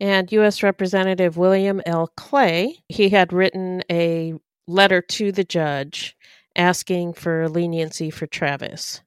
[0.00, 0.62] and U.S.
[0.62, 2.08] Representative William L.
[2.16, 4.34] Clay, he had written a
[4.66, 6.16] letter to the judge
[6.56, 9.02] asking for leniency for Travis.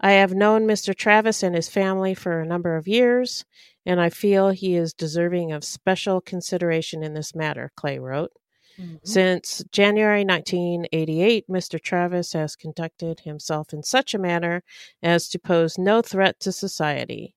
[0.00, 0.94] I have known Mr.
[0.94, 3.44] Travis and his family for a number of years,
[3.86, 8.32] and I feel he is deserving of special consideration in this matter, Clay wrote.
[8.78, 8.96] Mm-hmm.
[9.04, 11.80] Since January 1988, Mr.
[11.80, 14.62] Travis has conducted himself in such a manner
[15.02, 17.34] as to pose no threat to society.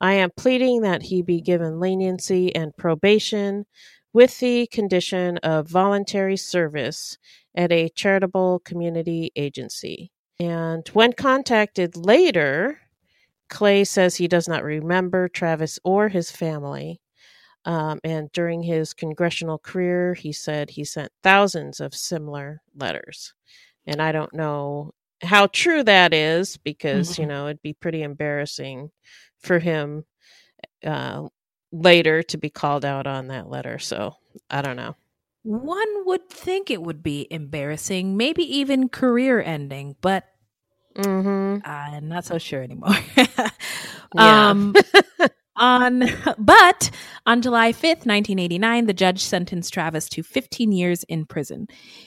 [0.00, 3.66] I am pleading that he be given leniency and probation
[4.12, 7.18] with the condition of voluntary service
[7.56, 10.12] at a charitable community agency.
[10.38, 12.80] And when contacted later,
[13.48, 17.00] Clay says he does not remember Travis or his family.
[17.64, 23.34] Um, and during his congressional career, he said he sent thousands of similar letters.
[23.86, 24.92] And I don't know
[25.22, 27.28] how true that is because, you Mhm.
[27.28, 28.90] know, it'd be pretty embarrassing
[29.38, 30.04] for him
[30.84, 31.28] uh,
[31.72, 33.78] later to be called out on that letter.
[33.78, 34.16] So
[34.50, 34.96] I don't know.
[35.46, 40.24] One would think it would be embarrassing, maybe even career ending, but
[40.96, 42.96] hmm I'm not so sure anymore.
[44.18, 44.74] Um,
[45.56, 46.04] on
[46.38, 46.90] but
[47.26, 51.66] on July 5th, 1989, the judge sentenced Travis to 15 years in prison.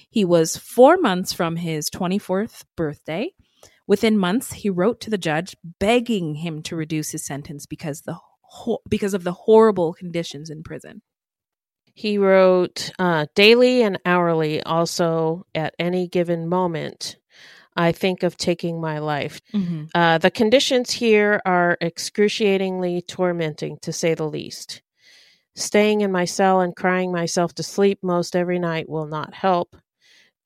[0.10, 3.32] He was 4 months from his 24th birthday.
[3.88, 8.18] Within months, he wrote to the judge begging him to reduce his sentence because the
[8.42, 11.02] ho- because of the horrible conditions in prison.
[12.00, 17.18] He wrote uh, daily and hourly, also at any given moment.
[17.76, 19.41] I think of taking my life.
[19.93, 24.82] Uh, the conditions here are excruciatingly tormenting, to say the least.
[25.56, 29.76] Staying in my cell and crying myself to sleep most every night will not help,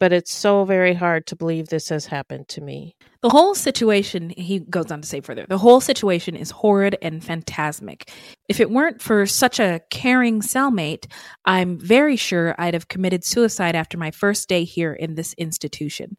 [0.03, 2.93] but it's so very hard to believe this has happened to me.
[3.21, 7.23] The whole situation, he goes on to say further, the whole situation is horrid and
[7.23, 8.11] phantasmic.
[8.49, 11.05] If it weren't for such a caring cellmate,
[11.45, 16.17] I'm very sure I'd have committed suicide after my first day here in this institution.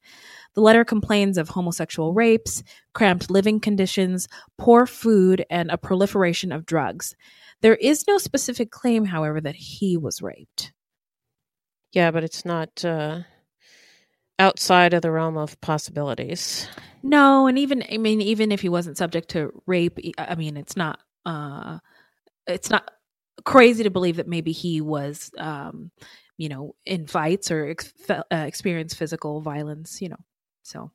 [0.55, 2.62] The letter complains of homosexual rapes,
[2.95, 7.14] cramped living conditions, poor food, and a proliferation of drugs.
[7.61, 10.72] There is no specific claim, however, that he was raped.
[11.93, 13.20] Yeah, but it's not uh,
[14.39, 16.68] outside of the realm of possibilities.
[17.03, 20.76] No, and even I mean, even if he wasn't subject to rape, I mean, it's
[20.76, 21.78] not uh
[22.47, 22.91] it's not
[23.45, 25.91] crazy to believe that maybe he was um
[26.37, 30.20] you know in fights or ex- uh, experienced physical violence you know
[30.62, 30.91] so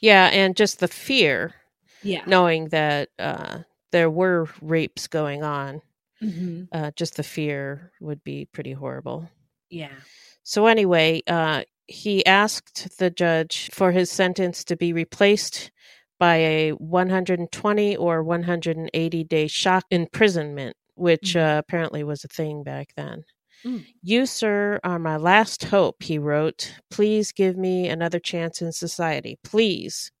[0.00, 1.54] Yeah, and just the fear,
[2.02, 3.58] yeah knowing that uh,
[3.92, 5.82] there were rapes going on
[6.22, 6.64] Mm-hmm.
[6.72, 9.28] Uh, just the fear would be pretty horrible.
[9.70, 9.94] Yeah.
[10.42, 15.72] So, anyway, uh, he asked the judge for his sentence to be replaced
[16.20, 21.56] by a 120 or 180 day shock imprisonment, which Mhm.
[21.56, 23.24] uh, apparently was a thing back then.
[23.66, 23.86] Mm.
[24.02, 26.74] You, sir, are my last hope, he wrote.
[26.90, 29.38] Please give me another chance in society.
[29.44, 30.12] Please.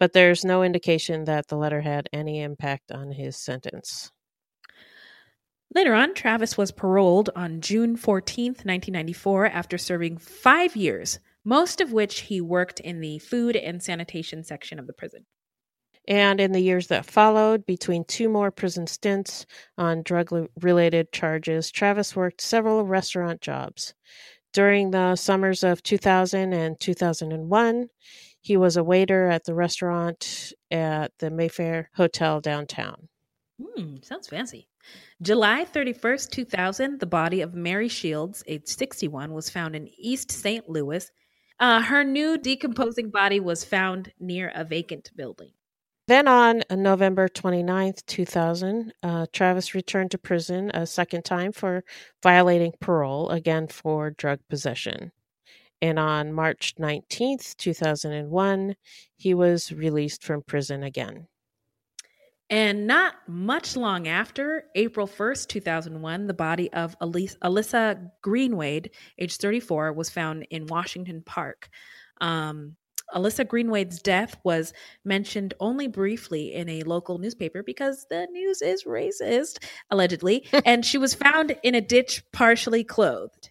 [0.00, 4.12] But there's no indication that the letter had any impact on his sentence.
[5.74, 11.92] Later on, Travis was paroled on June 14th, 1994, after serving five years, most of
[11.92, 15.26] which he worked in the food and sanitation section of the prison.
[16.06, 19.46] And in the years that followed, between two more prison stints
[19.76, 23.94] on drug related charges, Travis worked several restaurant jobs.
[24.52, 27.88] During the summers of 2000 and 2001,
[28.40, 33.08] he was a waiter at the restaurant at the Mayfair Hotel downtown.
[33.60, 34.68] Hmm, sounds fancy.
[35.22, 40.68] July 31st, 2000, the body of Mary Shields, age 61, was found in East St.
[40.68, 41.10] Louis.
[41.60, 45.50] Uh, her new decomposing body was found near a vacant building.
[46.06, 51.82] Then on November 29th, 2000, uh, Travis returned to prison a second time for
[52.22, 55.12] violating parole, again for drug possession.
[55.80, 58.76] And on March 19th, 2001,
[59.16, 61.28] he was released from prison again.
[62.50, 69.36] And not much long after, April 1st, 2001, the body of Alyssa, Alyssa Greenwade, age
[69.36, 71.70] 34, was found in Washington Park.
[72.20, 72.76] Um,
[73.14, 74.72] Alyssa Greenwade's death was
[75.04, 80.98] mentioned only briefly in a local newspaper because the news is racist, allegedly, and she
[80.98, 83.50] was found in a ditch partially clothed.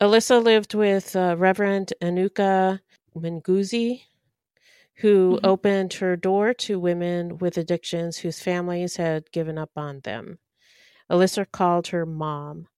[0.00, 2.80] Alyssa lived with uh, Reverend Anuka
[3.16, 4.02] Menguzi,
[5.02, 5.46] who Mhm.
[5.46, 10.38] opened her door to women with addictions whose families had given up on them.
[11.10, 12.68] Alyssa called her mom.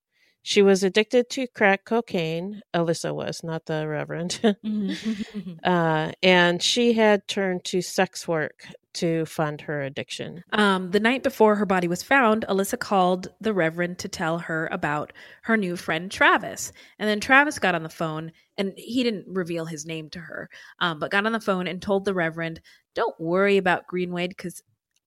[0.43, 2.63] She was addicted to crack cocaine.
[2.75, 4.41] Alyssa was, not the Reverend.
[5.65, 10.43] uh, and she had turned to sex work to fund her addiction.
[10.53, 14.69] Um, the night before her body was found, Alyssa called the Reverend to tell her
[14.73, 16.73] about her new friend Travis.
[16.99, 20.49] And then Travis got on the phone, and he didn't reveal his name to her,
[20.79, 22.61] um, but got on the phone and told the Reverend,
[22.95, 24.63] "Don't worry about Greenwade because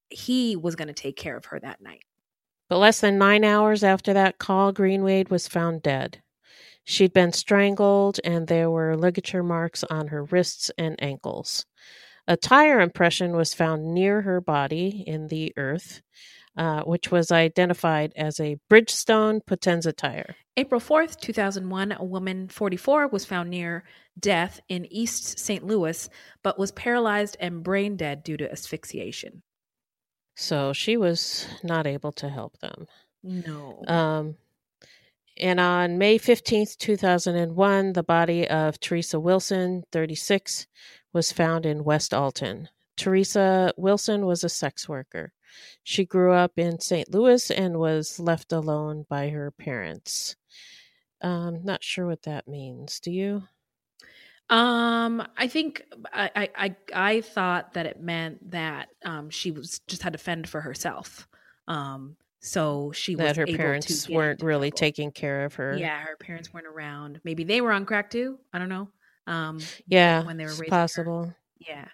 [0.09, 2.03] he was going to take care of her that night."
[2.69, 6.21] But less than nine hours after that call, Greenwade was found dead.
[6.83, 11.65] She'd been strangled, and there were ligature marks on her wrists and ankles.
[12.27, 16.01] A tire impression was found near her body in the earth,
[16.57, 20.35] uh, which was identified as a Bridgestone Potenza tire.
[20.57, 23.83] April 4th, 2001, a woman 44 was found near
[24.19, 25.65] death in East St.
[25.65, 26.09] Louis,
[26.43, 29.43] but was paralyzed and brain dead due to asphyxiation.
[30.35, 32.87] So she was not able to help them.
[33.23, 33.83] No.
[33.87, 34.35] Um,
[35.39, 40.67] and on May 15th, 2001, the body of Teresa Wilson, 36,
[41.13, 42.69] was found in West Alton.
[42.95, 45.33] Teresa Wilson was a sex worker.
[45.83, 47.11] She grew up in St.
[47.13, 50.35] Louis and was left alone by her parents.
[51.21, 52.99] Um, not sure what that means.
[52.99, 53.43] Do you?
[54.49, 55.83] Um, I think
[56.13, 60.47] I, I I thought that it meant that um she was just had to fend
[60.47, 61.27] for herself.
[61.67, 65.75] Um, so she was That her parents weren't really taking care of her.
[65.77, 67.19] Yeah, her parents weren't around.
[67.25, 68.39] Maybe they were on crack too.
[68.53, 68.89] I don't know.
[69.27, 70.69] Um, Yeah, when they were raising her.
[70.69, 71.35] possible.
[71.59, 71.87] Yeah.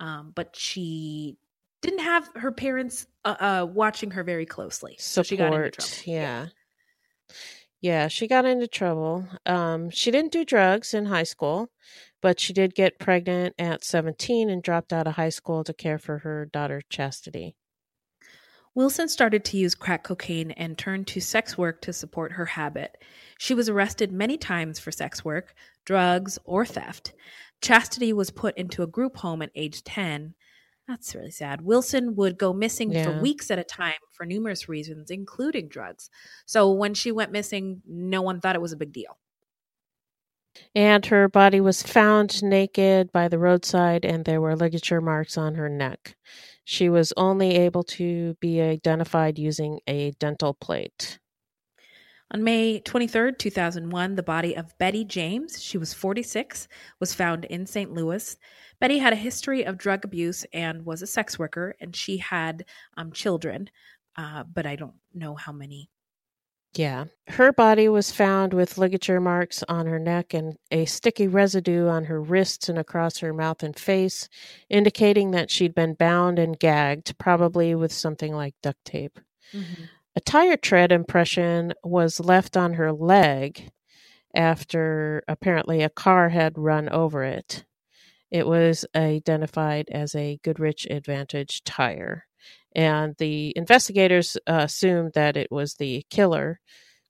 [0.00, 1.36] Um, but she
[1.82, 4.96] didn't have her parents uh, uh watching her very closely.
[4.98, 5.72] So she got into Support.
[5.74, 6.12] trouble.
[6.12, 6.46] Yeah.
[7.80, 9.28] Yeah, she got into trouble.
[9.46, 11.68] Um, she didn't do drugs in high school,
[12.20, 15.98] but she did get pregnant at 17 and dropped out of high school to care
[15.98, 17.54] for her daughter Chastity.
[18.78, 22.96] Wilson started to use crack cocaine and turned to sex work to support her habit.
[23.36, 25.52] She was arrested many times for sex work,
[25.84, 27.12] drugs, or theft.
[27.60, 30.36] Chastity was put into a group home at age 10.
[30.86, 31.62] That's really sad.
[31.62, 33.02] Wilson would go missing Yeah.
[33.02, 36.08] for weeks at a time for numerous reasons, including drugs.
[36.46, 39.18] So when she went missing, no one thought it was a big deal.
[40.76, 45.56] And her body was found naked by the roadside, and there were ligature marks on
[45.56, 46.16] her neck.
[46.70, 51.18] She was only able to be identified using a dental plate.
[52.30, 56.68] On May 23rd, 2001, the body of Betty James, she was 46,
[57.00, 57.94] was found in St.
[57.94, 58.36] Louis.
[58.80, 62.66] Betty had a history of drug abuse and was a sex worker, and she had
[62.98, 63.70] um, children,
[64.16, 65.88] uh, but I don't know how many.
[66.78, 67.06] Yeah.
[67.26, 72.04] Her body was found with ligature marks on her neck and a sticky residue on
[72.04, 74.28] her wrists and across her mouth and face,
[74.70, 79.18] indicating that she'd been bound and gagged, probably with something like duct tape.
[79.52, 79.84] Mm-hmm.
[80.14, 83.70] A tire tread impression was left on her leg
[84.32, 87.64] after apparently a car had run over it.
[88.30, 92.27] It was identified as a Goodrich Advantage tire.
[92.74, 96.60] And the investigators uh, assumed that it was the killer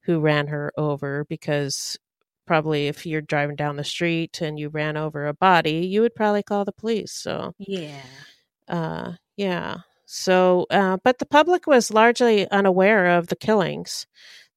[0.04, 1.98] who ran her over because
[2.46, 6.14] probably if you're driving down the street and you ran over a body, you would
[6.14, 7.12] probably call the police.
[7.12, 8.24] So, Yeah.
[8.68, 9.78] uh, yeah.
[10.06, 14.06] So, uh, but the public was largely unaware of the killings.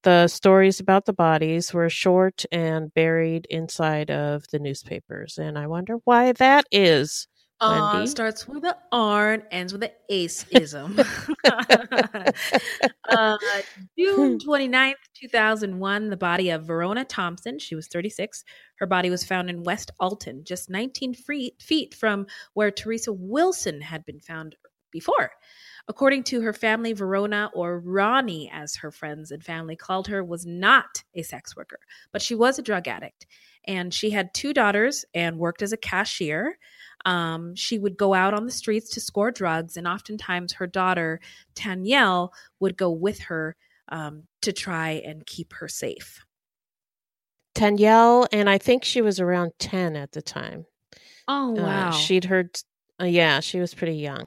[0.04, 5.38] The stories about the bodies were short and buried inside of the newspapers.
[5.40, 7.28] And I wonder why that is.
[7.62, 11.00] Uh, starts with an R and ends with an ace ism.
[13.08, 13.38] uh,
[13.98, 18.44] June 29th, 2001, the body of Verona Thompson, she was 36.
[18.80, 23.80] Her body was found in West Alton, just 19 feet, feet from where Teresa Wilson
[23.82, 24.56] had been found
[24.92, 25.32] before.
[25.88, 30.46] According to her family, Verona, or Ronnie, as her friends and family called her, was
[30.46, 31.80] not a sex worker,
[32.12, 33.26] but she was a drug addict.
[33.66, 36.58] And she had two daughters and worked as a cashier.
[37.06, 41.20] Um, she would go out on the streets to score drugs, and oftentimes her daughter,
[41.56, 43.56] Tanielle, would go with her
[43.90, 46.24] um, to try and keep her safe.
[47.54, 50.66] Danielle, and I think she was around 10 at the time.
[51.28, 52.58] Oh, Uh, she'd heard,
[53.00, 54.26] uh, yeah, she was pretty young.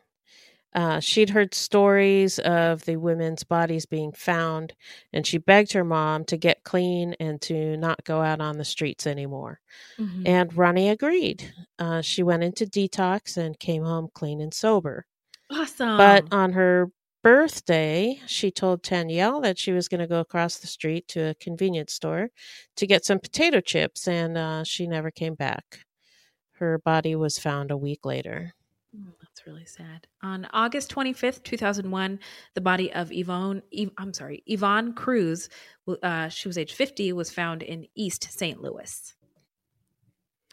[0.75, 4.75] Uh, she'd heard stories of the women's bodies being found,
[5.13, 8.65] and she begged her mom to get clean and to not go out on the
[8.65, 9.61] streets anymore.
[9.99, 10.23] Mhm.
[10.27, 11.53] And Ronnie agreed.
[11.79, 15.07] Uh, she went into detox and came home clean and sober.
[15.51, 15.97] awesome.
[15.97, 16.91] But on her
[17.23, 21.35] birthday, she told Danielle that she was going to go across the street to a
[21.35, 22.31] convenience store
[22.77, 25.81] to get some potato chips, and uh, she never came back.
[26.55, 28.55] Her body was found a week later.
[29.35, 30.07] That's really sad.
[30.23, 32.21] On August 25th, 2001,
[32.55, 35.49] the body of Yvonne, Yv- I'm sorry, Yvonne Cruz,
[36.05, 38.63] uh, she was age 50, was found in East St.
[38.63, 39.15] Louis.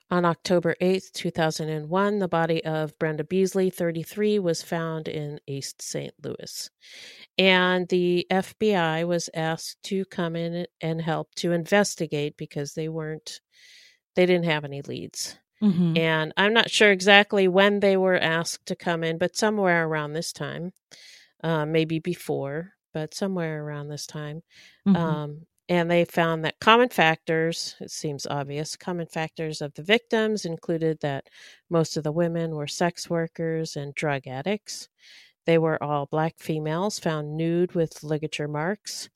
[0.10, 6.16] On October 8th, 2001, the body of Brenda Beasley, 33, was found in East St.
[6.24, 6.72] Louis.
[7.38, 13.42] And the FBI was asked to come in and help to investigate because they weren't,
[14.16, 15.38] they didn't have any leads.
[15.62, 15.98] Mm-hmm.
[15.98, 20.14] And I'm not sure exactly when they were asked to come in, but somewhere around
[20.14, 20.74] this time,
[21.44, 24.42] uh, maybe before, but somewhere around this time.
[24.88, 24.96] Mm-hmm.
[24.96, 30.44] Um, and they found that common factors, it seems obvious, common factors of the victims
[30.44, 31.30] included that
[31.70, 34.90] most of the women were sex workers and drug addicts.
[35.46, 39.10] They were all black females found nude with ligature marks.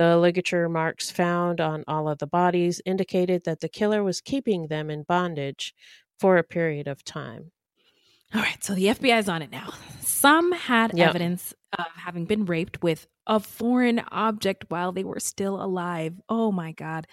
[0.00, 4.68] The ligature marks found on all of the bodies indicated that the killer was keeping
[4.68, 5.74] them in bondage
[6.18, 7.52] for a period of time.
[8.34, 9.74] All right, so the FBI is on it now.
[10.00, 11.06] Some had Yep.
[11.10, 16.14] evidence of having been raped with a foreign object while they were still alive.
[16.30, 17.06] Oh my God.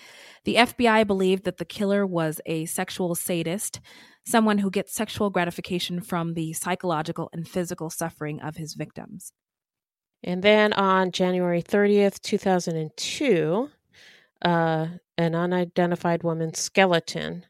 [0.46, 3.82] The FBI believed that the killer was a sexual sadist,
[4.26, 9.34] someone who gets sexual gratification from the psychological and physical suffering of his victims.
[10.24, 13.70] And then on January 30th, 2002,
[14.42, 14.88] uh,
[15.18, 17.46] an unidentified woman's skeleton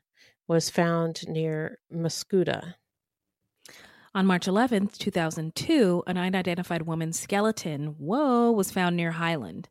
[0.47, 2.75] was found near Mascoutah.
[4.15, 9.69] On March 11th, 2002, an unidentified woman's skeleton, whoa, was found near Highland.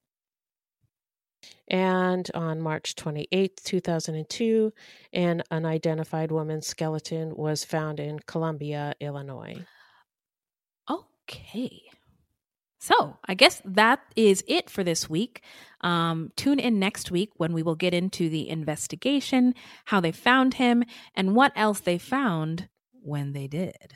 [1.69, 4.73] And on March 28th, 2002,
[5.13, 9.65] an unidentified woman's skeleton was found in Columbia, Illinois.
[10.89, 11.86] Okay.
[12.87, 15.43] So I guess that is it for this week.
[15.81, 19.57] Um, tune in next week when we will get into the investigation,
[19.87, 23.95] how they found him, and what else they found when they did.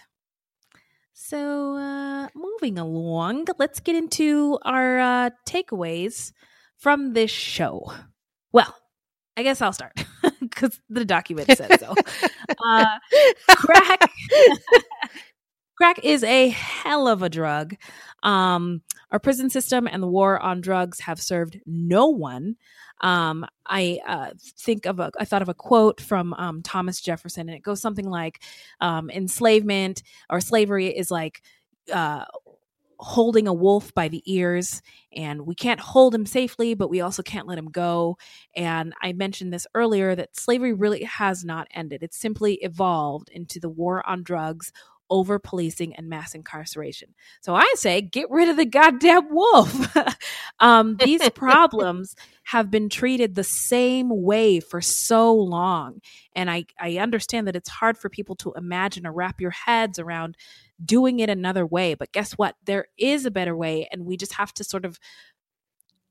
[1.13, 6.33] So, uh, moving along, let's get into our uh, takeaways
[6.77, 7.93] from this show.
[8.51, 8.75] Well,
[9.37, 10.05] I guess I'll start
[10.41, 11.95] because the document said so.
[12.67, 12.99] uh,
[13.51, 14.11] crack.
[15.81, 17.75] crack is a hell of a drug.
[18.23, 22.57] Um, our prison system and the war on drugs have served no one.
[23.01, 27.49] Um, I uh, think of a, I thought of a quote from um, Thomas Jefferson,
[27.49, 28.43] and it goes something like,
[28.83, 31.41] um, "Enslavement or slavery is like
[31.91, 32.27] uh,
[32.99, 34.83] holding a wolf by the ears,
[35.17, 38.19] and we can't hold him safely, but we also can't let him go."
[38.55, 43.59] And I mentioned this earlier that slavery really has not ended; it's simply evolved into
[43.59, 44.73] the war on drugs
[45.11, 47.15] over policing and mass incarceration.
[47.41, 49.97] So I say, get rid of the goddamn wolf.
[50.61, 56.01] um, these problems have been treated the same way for so long.
[56.35, 59.99] And I, I understand that it's hard for people to imagine or wrap your heads
[59.99, 60.37] around
[60.85, 61.95] doing it another way.
[61.95, 62.57] But guess what?
[62.65, 64.99] There is a better way, and we just have to sort of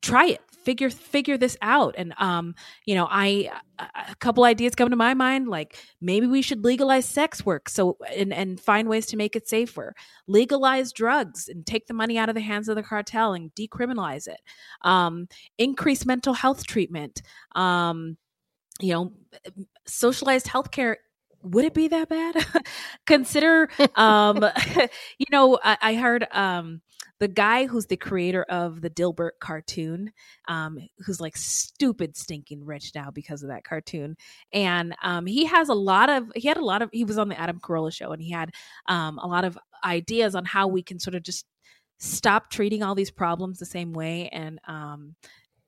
[0.02, 1.94] try it figure figure this out.
[1.96, 2.54] And um
[2.86, 7.06] you know i a couple ideas come to my mind like maybe we should legalize
[7.06, 9.94] sex work so and and find ways to make it safer.
[10.26, 14.28] Legalize drugs and take the money out of the hands of the cartel and decriminalize
[14.28, 14.40] it.
[14.82, 17.22] Um increase mental health treatment.
[17.54, 18.16] Um
[18.80, 19.12] you know
[19.86, 20.96] socialized healthcare
[21.42, 22.46] would it be that bad?
[23.06, 24.44] Consider um
[25.18, 26.80] you know I, I heard um
[27.20, 30.10] the guy who's the creator of the Dilbert cartoon,
[30.48, 34.16] um, who's like stupid stinking rich now because of that cartoon,
[34.54, 37.28] and um, he has a lot of he had a lot of he was on
[37.28, 38.50] the Adam Carolla show and he had
[38.86, 41.44] um, a lot of ideas on how we can sort of just
[41.98, 45.14] stop treating all these problems the same way and um,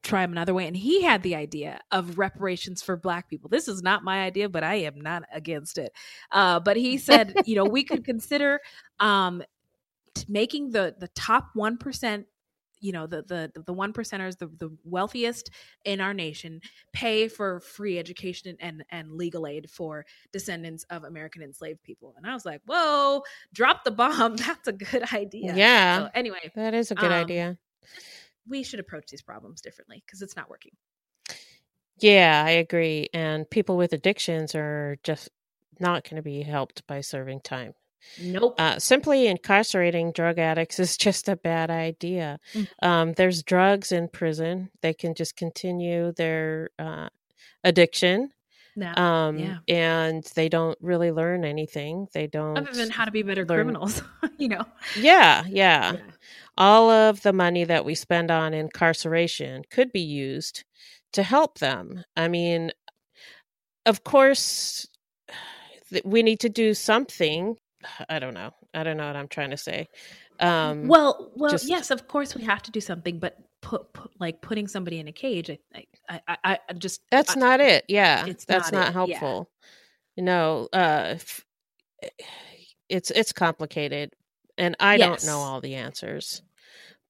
[0.03, 0.67] try them another way.
[0.67, 3.49] And he had the idea of reparations for Black people.
[3.49, 5.93] This is not my idea, but I am not against it.
[6.31, 8.61] Uh, but he said, you know, we could consider
[9.01, 9.43] um,
[10.29, 12.27] making the the top one percent
[12.81, 15.51] you know the the the one percenters the, the wealthiest
[15.85, 16.61] in our nation
[16.93, 22.27] pay for free education and and legal aid for descendants of american enslaved people and
[22.27, 23.23] i was like whoa
[23.55, 25.99] drop the bomb that's a good idea Yeah.
[25.99, 27.57] so anyway That is a good um, idea.
[28.49, 30.73] We should approach these problems differently because it's not working
[31.99, 33.09] Yeah, I agree.
[33.15, 35.29] And people with addictions are just
[35.79, 37.75] not going to be helped by serving time.
[38.21, 42.39] nope Uh, simply incarcerating drug addicts is just a bad idea.
[42.55, 42.69] Mm.
[42.83, 47.09] Um, there's drugs in prison; they can just continue their uh,
[47.65, 48.31] addiction,
[48.77, 49.59] no um, yeah.
[49.69, 52.09] and they don't really learn anything.
[52.13, 52.57] They don't.
[52.57, 54.03] other than how to be better learn- criminals
[54.39, 54.65] you know
[54.99, 55.93] Yeah, yeah.
[55.93, 56.01] Yeah.
[56.59, 60.65] All of the money that we spend on incarceration could be used
[61.13, 62.05] to help them.
[62.17, 62.73] I mean,
[63.87, 64.87] of course,
[66.05, 67.57] we need to do something.
[68.09, 68.53] I don't know.
[68.75, 69.89] I don't know what I'm trying to say.
[70.41, 74.11] Um, well well just- yes of course we have to do something but put, put
[74.21, 77.85] like putting somebody in a cage i i i, I just that's I- not it.
[77.89, 79.19] Yeah, it's that's not not, yeah.
[79.21, 79.51] helpful.
[80.17, 81.17] You know, uh,
[82.89, 84.13] it's it's complicated,
[84.59, 86.43] and I don't know all the answers.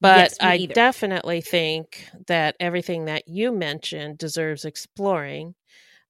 [0.01, 0.75] But Yes, I either.
[0.75, 5.55] definitely think that everything that you mentioned deserves exploring,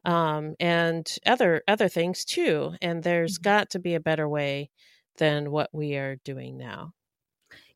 [0.04, 2.74] um, and other other things too.
[2.82, 3.42] And there's Mhm.
[3.42, 4.70] got to be a better way
[5.18, 6.94] than what we are doing now.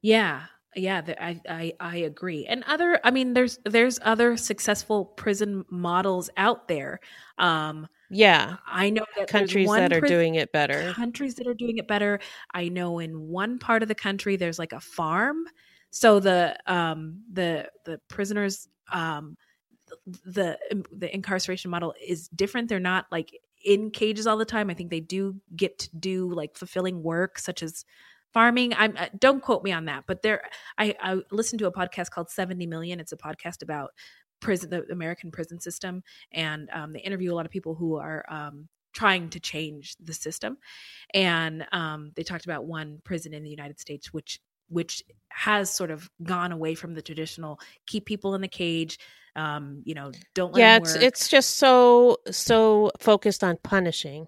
[0.01, 0.47] Yeah,
[0.77, 2.47] yeah, the, I, I I agree.
[2.47, 7.01] And other, I mean, there's there's other successful prison models out there.
[7.39, 10.97] Um, Yeah, I know that countries that are doing it better.
[10.97, 12.21] countries that are doing it better.
[12.55, 15.45] I know in one part of the country there's like a farm,
[15.91, 19.37] so the um the the prisoners um
[20.07, 20.59] the
[20.93, 22.69] the incarceration model is different.
[22.69, 23.33] They're not like
[23.65, 24.71] in cages all the time.
[24.71, 27.85] I think they do get to do like fulfilling work such as
[28.37, 28.75] farming.
[28.77, 30.43] I'm uh, don't quote me on that, but there
[30.77, 33.01] I I listened to a podcast called 70 Million.
[33.01, 33.93] It's a podcast about
[34.41, 38.23] prison the American prison system and um, they interview a lot of people who are
[38.29, 40.59] um, trying to change the system
[41.15, 45.91] and um, they talked about one prison in the United States which which has sort
[45.91, 48.99] of gone away from the traditional keep people in the cage
[49.37, 54.27] um, you know don't let Yeah, it's it's just so so focused on punishing.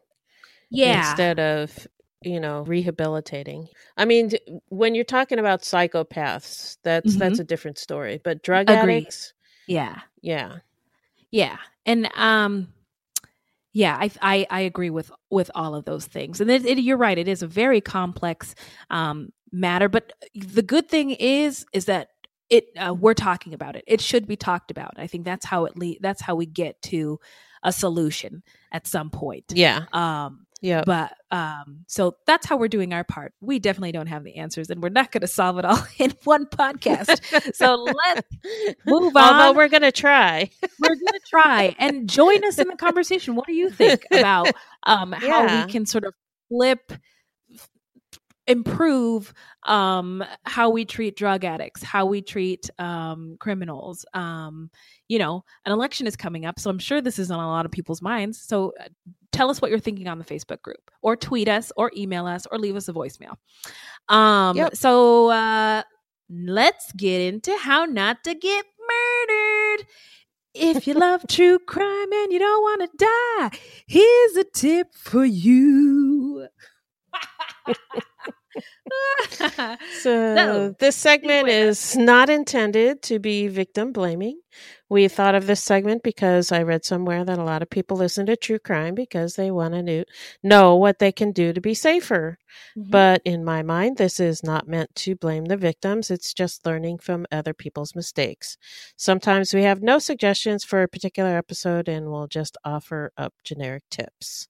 [0.70, 1.86] yeah instead of
[2.22, 4.30] you know rehabilitating i mean
[4.70, 8.80] when you're talking about psychopaths that's that's a different story but drug Mm-hmm.
[8.80, 8.96] Agreed.
[9.02, 9.32] addicts
[9.66, 10.56] yeah yeah
[11.30, 12.68] Yeah, and um,
[13.72, 16.96] yeah, I I, I agree with with all of those things, and it, it, you're
[16.96, 17.18] right.
[17.18, 18.54] It is a very complex
[18.90, 22.08] um, matter, but the good thing is is that
[22.48, 23.84] it uh, we're talking about it.
[23.86, 24.94] It should be talked about.
[24.96, 27.20] I think that's how it le- that's how we get to
[27.62, 28.42] a solution
[28.72, 29.52] at some point.
[29.54, 33.32] yeah Um, yeah but um, so that's how we're doing our part.
[33.40, 36.12] We definitely don't have the answers, and we're not going to solve it all in
[36.24, 37.54] one podcast.
[37.54, 37.74] so
[38.06, 38.28] let's
[38.86, 39.56] move although on.
[39.56, 40.50] we're gonna try
[40.80, 43.34] we're gonna try and join us in the conversation.
[43.36, 44.48] What do you think about
[44.84, 45.66] um, how Yeah.
[45.66, 46.14] we can sort of
[46.48, 46.92] flip,
[48.46, 49.34] improve
[49.64, 54.06] um, how we treat drug addicts, how we treat um, criminals?
[54.14, 54.70] Um,
[55.08, 57.66] you know, an election is coming up, so I'm sure this is on a lot
[57.66, 58.40] of people's minds.
[58.40, 58.72] So.
[59.32, 62.46] Tell us what you're thinking on the Facebook group, or tweet us, or email us,
[62.50, 63.36] or leave us a voicemail.
[64.08, 64.76] Um, Yep.
[64.76, 65.82] So uh,
[66.30, 69.86] let's get into how not to get murdered.
[70.54, 73.06] If you love true crime and you don't want to
[73.50, 76.48] die, here's a tip for you.
[79.30, 84.40] So, So, this segment is not intended to be victim blaming.
[84.90, 88.26] We thought of this segment because I read somewhere that a lot of people listen
[88.26, 90.04] to true crime because they want to know,
[90.42, 92.38] know what they can do to be safer.
[92.76, 92.90] Mhm.
[92.90, 96.10] But in my mind, this is not meant to blame the victims.
[96.10, 98.56] It's just learning from other people's mistakes.
[98.96, 103.84] Sometimes we have no suggestions for a particular episode and we'll just offer up generic
[103.90, 104.48] tips.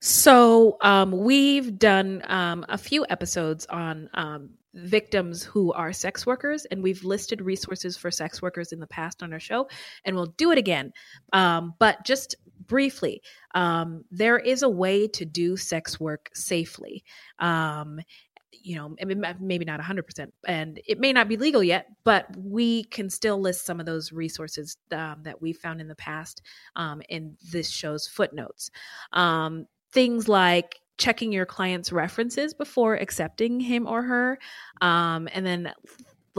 [0.00, 6.64] So um, we've done um, a few episodes on um, victims who are sex workers,
[6.66, 9.68] and we've listed resources for sex workers in the past on our show,
[10.04, 10.92] and we'll do it again.
[11.32, 13.22] Um, but just briefly,
[13.54, 17.04] um, there is a way to do sex work safely.
[17.38, 18.00] Um,
[18.50, 18.94] you know,
[19.40, 23.64] maybe not 100%, and it may not be legal yet, but we can still list
[23.64, 26.42] some of those resources um, that we found in the past
[26.76, 28.70] um, in this show's footnotes.
[29.12, 34.38] Um, things like checking your client's references before accepting him or her
[34.80, 35.72] um, and then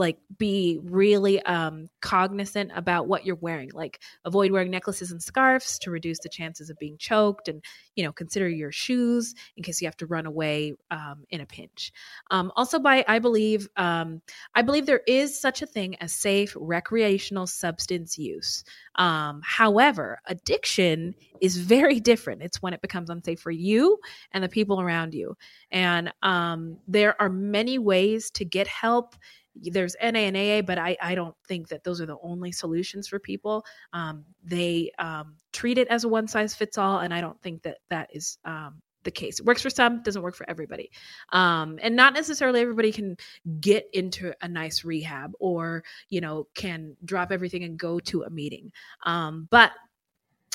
[0.00, 5.78] like be really um, cognizant about what you're wearing like avoid wearing necklaces and scarves
[5.78, 7.62] to reduce the chances of being choked and
[7.94, 11.46] you know consider your shoes in case you have to run away um, in a
[11.46, 11.92] pinch.
[12.30, 14.22] Um, also by i believe um,
[14.54, 18.64] i believe there is such a thing as safe recreational substance use.
[18.96, 22.42] Um, however addiction is very different.
[22.42, 23.98] It's when it becomes unsafe for you
[24.32, 25.36] and the people around you.
[25.70, 29.14] And um, there are many ways to get help
[29.62, 33.08] there's NA and AA, but I, I don't think that those are the only solutions
[33.08, 33.64] for people.
[33.92, 37.62] Um, they um, treat it as a one size fits all, and I don't think
[37.62, 39.40] that that is um, the case.
[39.40, 40.90] It works for some, doesn't work for everybody.
[41.32, 43.16] Um, and not necessarily everybody can
[43.60, 48.30] get into a nice rehab or, you know, can drop everything and go to a
[48.30, 48.72] meeting.
[49.04, 49.72] Um, but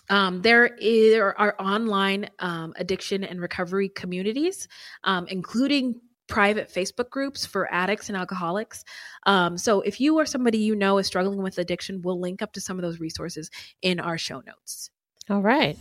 [0.10, 4.68] um, there, is, there are online um, addiction and recovery communities,
[5.03, 8.84] um, including private Facebook groups for addicts and alcoholics.
[9.26, 12.54] Um, so if you or somebody you know is struggling with addiction, we'll link up
[12.54, 13.50] to some of those resources
[13.82, 14.90] in our show notes.
[15.30, 15.78] All right.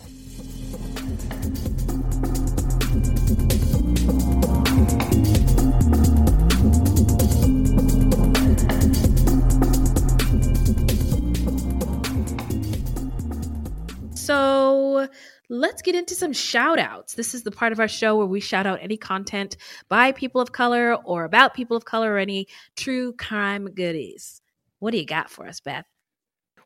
[14.14, 15.08] So
[15.48, 17.14] let's get into some shout outs.
[17.14, 19.56] This is the part of our show where we shout out any content
[19.88, 24.40] by people of color or about people of color or any true crime goodies.
[24.78, 25.86] What do you got for us, Beth?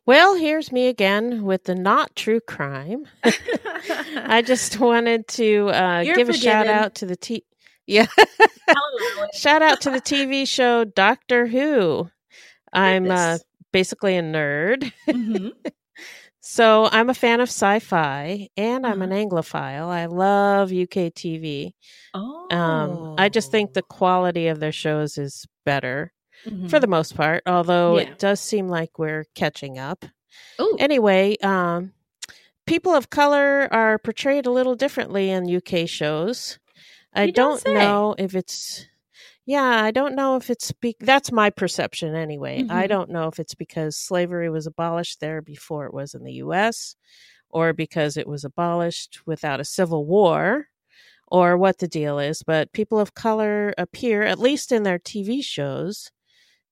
[0.05, 3.05] Well, here's me again with the not true crime.
[3.23, 7.43] I just wanted to uh, give a shout out to the t.
[7.85, 8.07] Yeah,
[9.33, 12.09] shout out to the TV show Doctor Who.
[12.71, 13.39] I'm uh,
[13.71, 15.53] basically a nerd, Mhm.
[16.49, 19.21] So I'm a fan of sci-fi and I'm an Uh-huh.
[19.21, 19.87] Anglophile.
[19.87, 21.73] I love UK TV.
[22.15, 26.11] Oh, Um, I just think the quality of their shows is better
[26.47, 26.67] Mhm.
[26.69, 28.03] for the most part, although Yeah.
[28.13, 30.03] it does seem like we're catching up.
[30.59, 30.75] Ooh.
[30.79, 31.93] Anyway, um,
[32.65, 36.57] people of color are portrayed a little differently in UK shows.
[37.13, 38.87] I You don't don't know if it's,
[39.49, 42.65] yeah, I don't know if it's, be- that's my perception anyway.
[42.69, 42.89] I Mhm.
[42.89, 46.95] don't know if it's because slavery was abolished there before it was in the US
[47.49, 50.67] or because it was abolished without a civil war
[51.27, 55.41] or what the deal is, but people of color appear, at least in their TV
[55.43, 56.11] shows,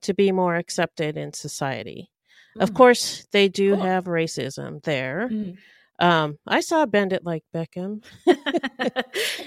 [0.03, 2.11] to be more accepted in society.
[2.59, 2.75] Of Mm.
[2.75, 3.85] course, they do Cool.
[3.85, 5.29] have racism there.
[5.31, 5.57] Mhm.
[5.99, 8.03] Um, I saw Bend It Like Beckham.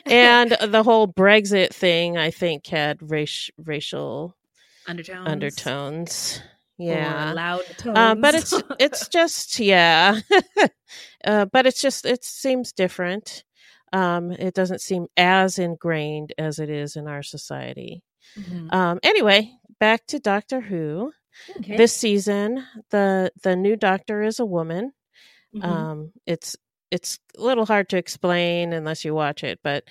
[0.06, 4.36] and the whole Brexit thing, I think, had race, racial
[4.86, 6.42] undertones, undertones.
[6.78, 7.32] or Yeah.
[7.32, 7.98] loud tones.
[7.98, 10.20] Uh, but it's it's just yeah,
[11.24, 13.44] uh, but it's just it seems different.
[13.92, 18.02] Um, it doesn't seem as ingrained as it is in our society.
[18.38, 18.72] Mhm.
[18.72, 21.12] Um, anyway, back to Doctor Who.
[21.58, 21.76] Okay.
[21.76, 24.92] This season, the the new Doctor is a woman.
[25.52, 25.90] Mhm.
[25.90, 26.56] Um, it's
[26.90, 29.84] it's a little hard to explain unless you watch it, but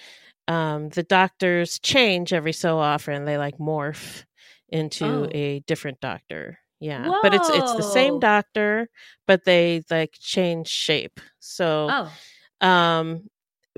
[0.48, 3.26] um, the doctors change every so often.
[3.26, 4.26] They like morph
[4.70, 5.32] into Oh.
[5.32, 6.60] a different doctor.
[6.80, 8.90] Yeah, but it's it's the same doctor,
[9.28, 11.20] but they like change shape.
[11.40, 12.20] So, oh,
[12.62, 13.30] um,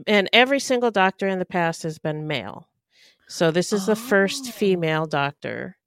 [0.07, 2.69] and every single doctor in the past has been male.
[3.27, 4.53] So this is the first Oh.
[4.53, 5.77] female doctor.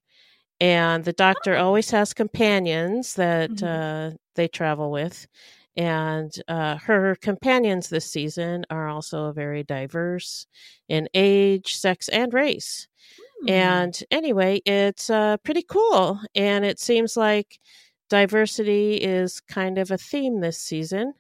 [0.61, 1.59] And the doctor Oh.
[1.59, 3.65] always has companions that Mhm.
[3.65, 5.27] uh, they travel with.
[5.77, 10.47] And uh, her companions this season are also very diverse
[10.89, 12.87] in age, sex, and race.
[13.43, 13.49] Hmm.
[13.51, 16.21] And anyway, it's uh, pretty cool.
[16.35, 17.59] And it seems like
[18.09, 21.15] diversity is kind of a theme this season.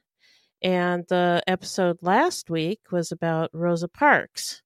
[0.62, 4.62] And the episode last week was about Rosa Parks.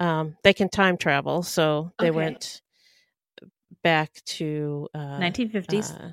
[0.00, 2.16] um, they can time travel, so they Okay.
[2.16, 2.62] went
[3.82, 5.90] back to uh, 1950s.
[5.92, 6.12] uh,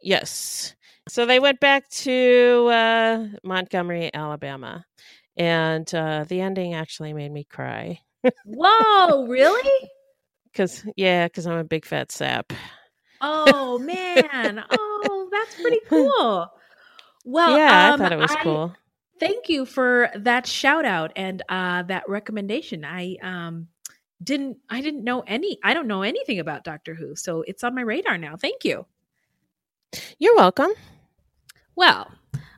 [0.00, 0.74] yes,
[1.08, 4.84] so they went back to uh, Montgomery, Alabama,
[5.36, 8.00] and uh, the ending actually made me cry
[8.44, 9.90] Whoa, really?
[10.52, 12.52] because yeah, because I'm a big fat sap.
[13.20, 14.64] Oh man.
[15.08, 16.50] Oh, that's pretty cool.
[17.24, 18.74] Well, yeah, um, I thought it was cool.
[19.20, 22.84] Thank you for that shout out and uh, that recommendation.
[22.84, 23.68] I um,
[24.22, 27.74] didn't I didn't know any I don't know anything about Doctor Who, so it's on
[27.74, 28.36] my radar now.
[28.36, 28.86] Thank you.
[30.18, 30.70] You're welcome.
[31.76, 32.10] Well,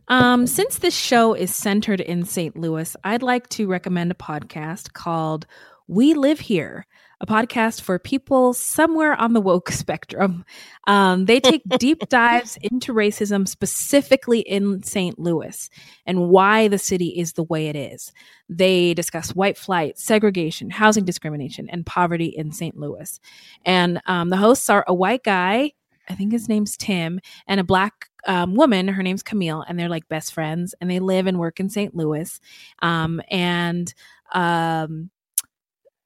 [0.07, 2.57] um, since this show is centered in St.
[2.57, 5.45] Louis, I'd like to recommend a podcast called
[5.89, 6.87] We Live Here,
[7.21, 10.45] a podcast for people somewhere on the woke spectrum.
[10.87, 15.19] Um, they take deep dives into racism, specifically in St.
[15.19, 15.69] Louis,
[16.07, 18.12] and why the city is the way it is.
[18.49, 22.77] They discuss white flight, segregation, housing discrimination, and poverty in St.
[22.77, 23.19] Louis.
[23.64, 25.73] And um, the hosts are a white guy.
[26.09, 28.89] I think his name's Tim, and a black um, woman.
[28.89, 31.95] Her name's Camille, and they're like best friends, and they live and work in St.
[31.95, 32.41] Louis.
[32.81, 33.93] Um, and
[34.33, 35.11] um,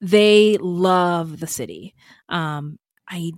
[0.00, 1.94] they love the city.
[2.28, 2.78] Um,
[3.08, 3.32] I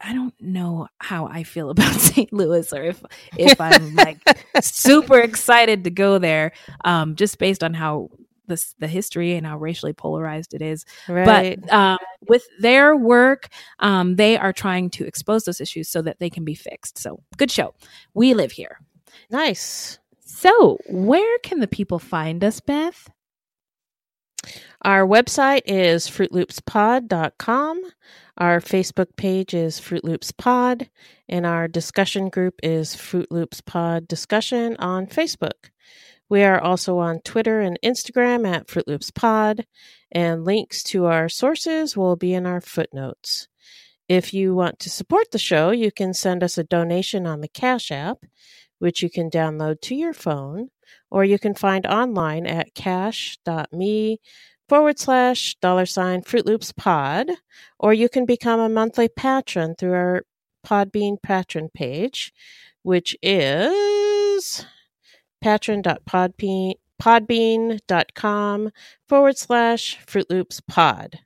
[0.00, 2.32] I don't know how I feel about St.
[2.32, 3.02] Louis, or if
[3.36, 4.18] if I'm like
[4.62, 6.52] super excited to go there,
[6.84, 8.10] um, just based on how
[8.46, 10.84] the the history and how racially polarized it is.
[11.08, 11.60] Right.
[11.60, 16.18] But um, with their work, um, they are trying to expose those issues so that
[16.18, 16.98] they can be fixed.
[16.98, 17.74] So, good show.
[18.14, 18.78] We live here.
[19.30, 19.98] nice.
[20.20, 23.08] So, where can the people find us, Beth?
[24.82, 27.82] Our website is fruitloopspod.com.
[28.36, 30.90] Our Facebook page is Fruit Loops Pod,
[31.28, 35.70] and our discussion group is Fruit Loops Pod Discussion on Facebook.
[36.28, 39.66] We are also on Twitter and Instagram at Fruit Loops Pod,
[40.10, 43.48] and links to our sources will be in our footnotes.
[44.08, 47.48] If you want to support the show, you can send us a donation on the
[47.48, 48.18] Cash App,
[48.78, 50.70] which you can download to your phone,
[51.10, 54.20] or you can find online at cash.me
[54.68, 57.30] forward slash dollar sign Fruit Loops Pod,
[57.78, 60.22] or you can become a monthly patron through our
[60.66, 62.32] Podbean patron page,
[62.82, 64.66] which is
[65.44, 66.72] patron.podbean
[67.02, 68.70] podbean.com
[69.08, 71.18] forward slash Fruit Loops Pod.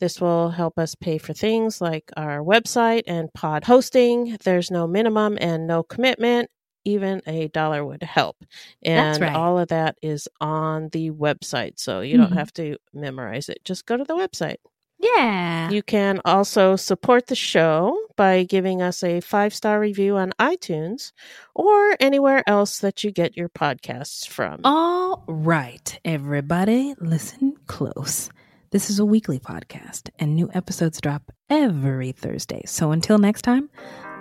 [0.00, 4.38] This will help us pay for things like our website and pod hosting.
[4.42, 6.48] There's no minimum and no commitment.
[6.84, 8.36] Even a dollar would help.
[8.82, 9.34] That's And right.
[9.36, 11.78] all of that is on the website.
[11.78, 12.36] So you don't Mhm.
[12.38, 13.62] have to memorize it.
[13.64, 14.56] Just go to the website.
[15.02, 15.70] Yeah.
[15.70, 21.12] You can also support the show by giving us a five star review on iTunes
[21.54, 24.60] or anywhere else that you get your podcasts from.
[24.64, 28.30] All right, everybody, listen close.
[28.70, 32.62] This is a weekly podcast, and new episodes drop every Thursday.
[32.64, 33.68] So until next time,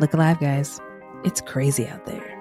[0.01, 0.81] look alive, guys.
[1.23, 2.40] It's crazy out there.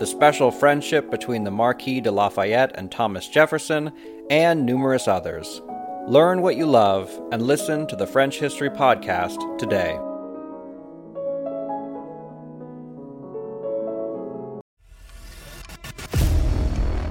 [0.00, 3.92] the special friendship between the Marquis de Lafayette and Thomas Jefferson,
[4.30, 5.60] and numerous others.
[6.08, 9.98] Learn what you love and listen to the French History Podcast today.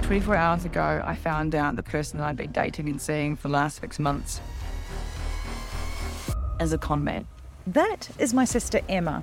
[0.02, 3.46] Twenty-four hours ago, I found out the person that I'd been dating and seeing for
[3.46, 4.40] the last six months
[6.58, 7.28] as a con man.
[7.68, 9.22] That is my sister Emma.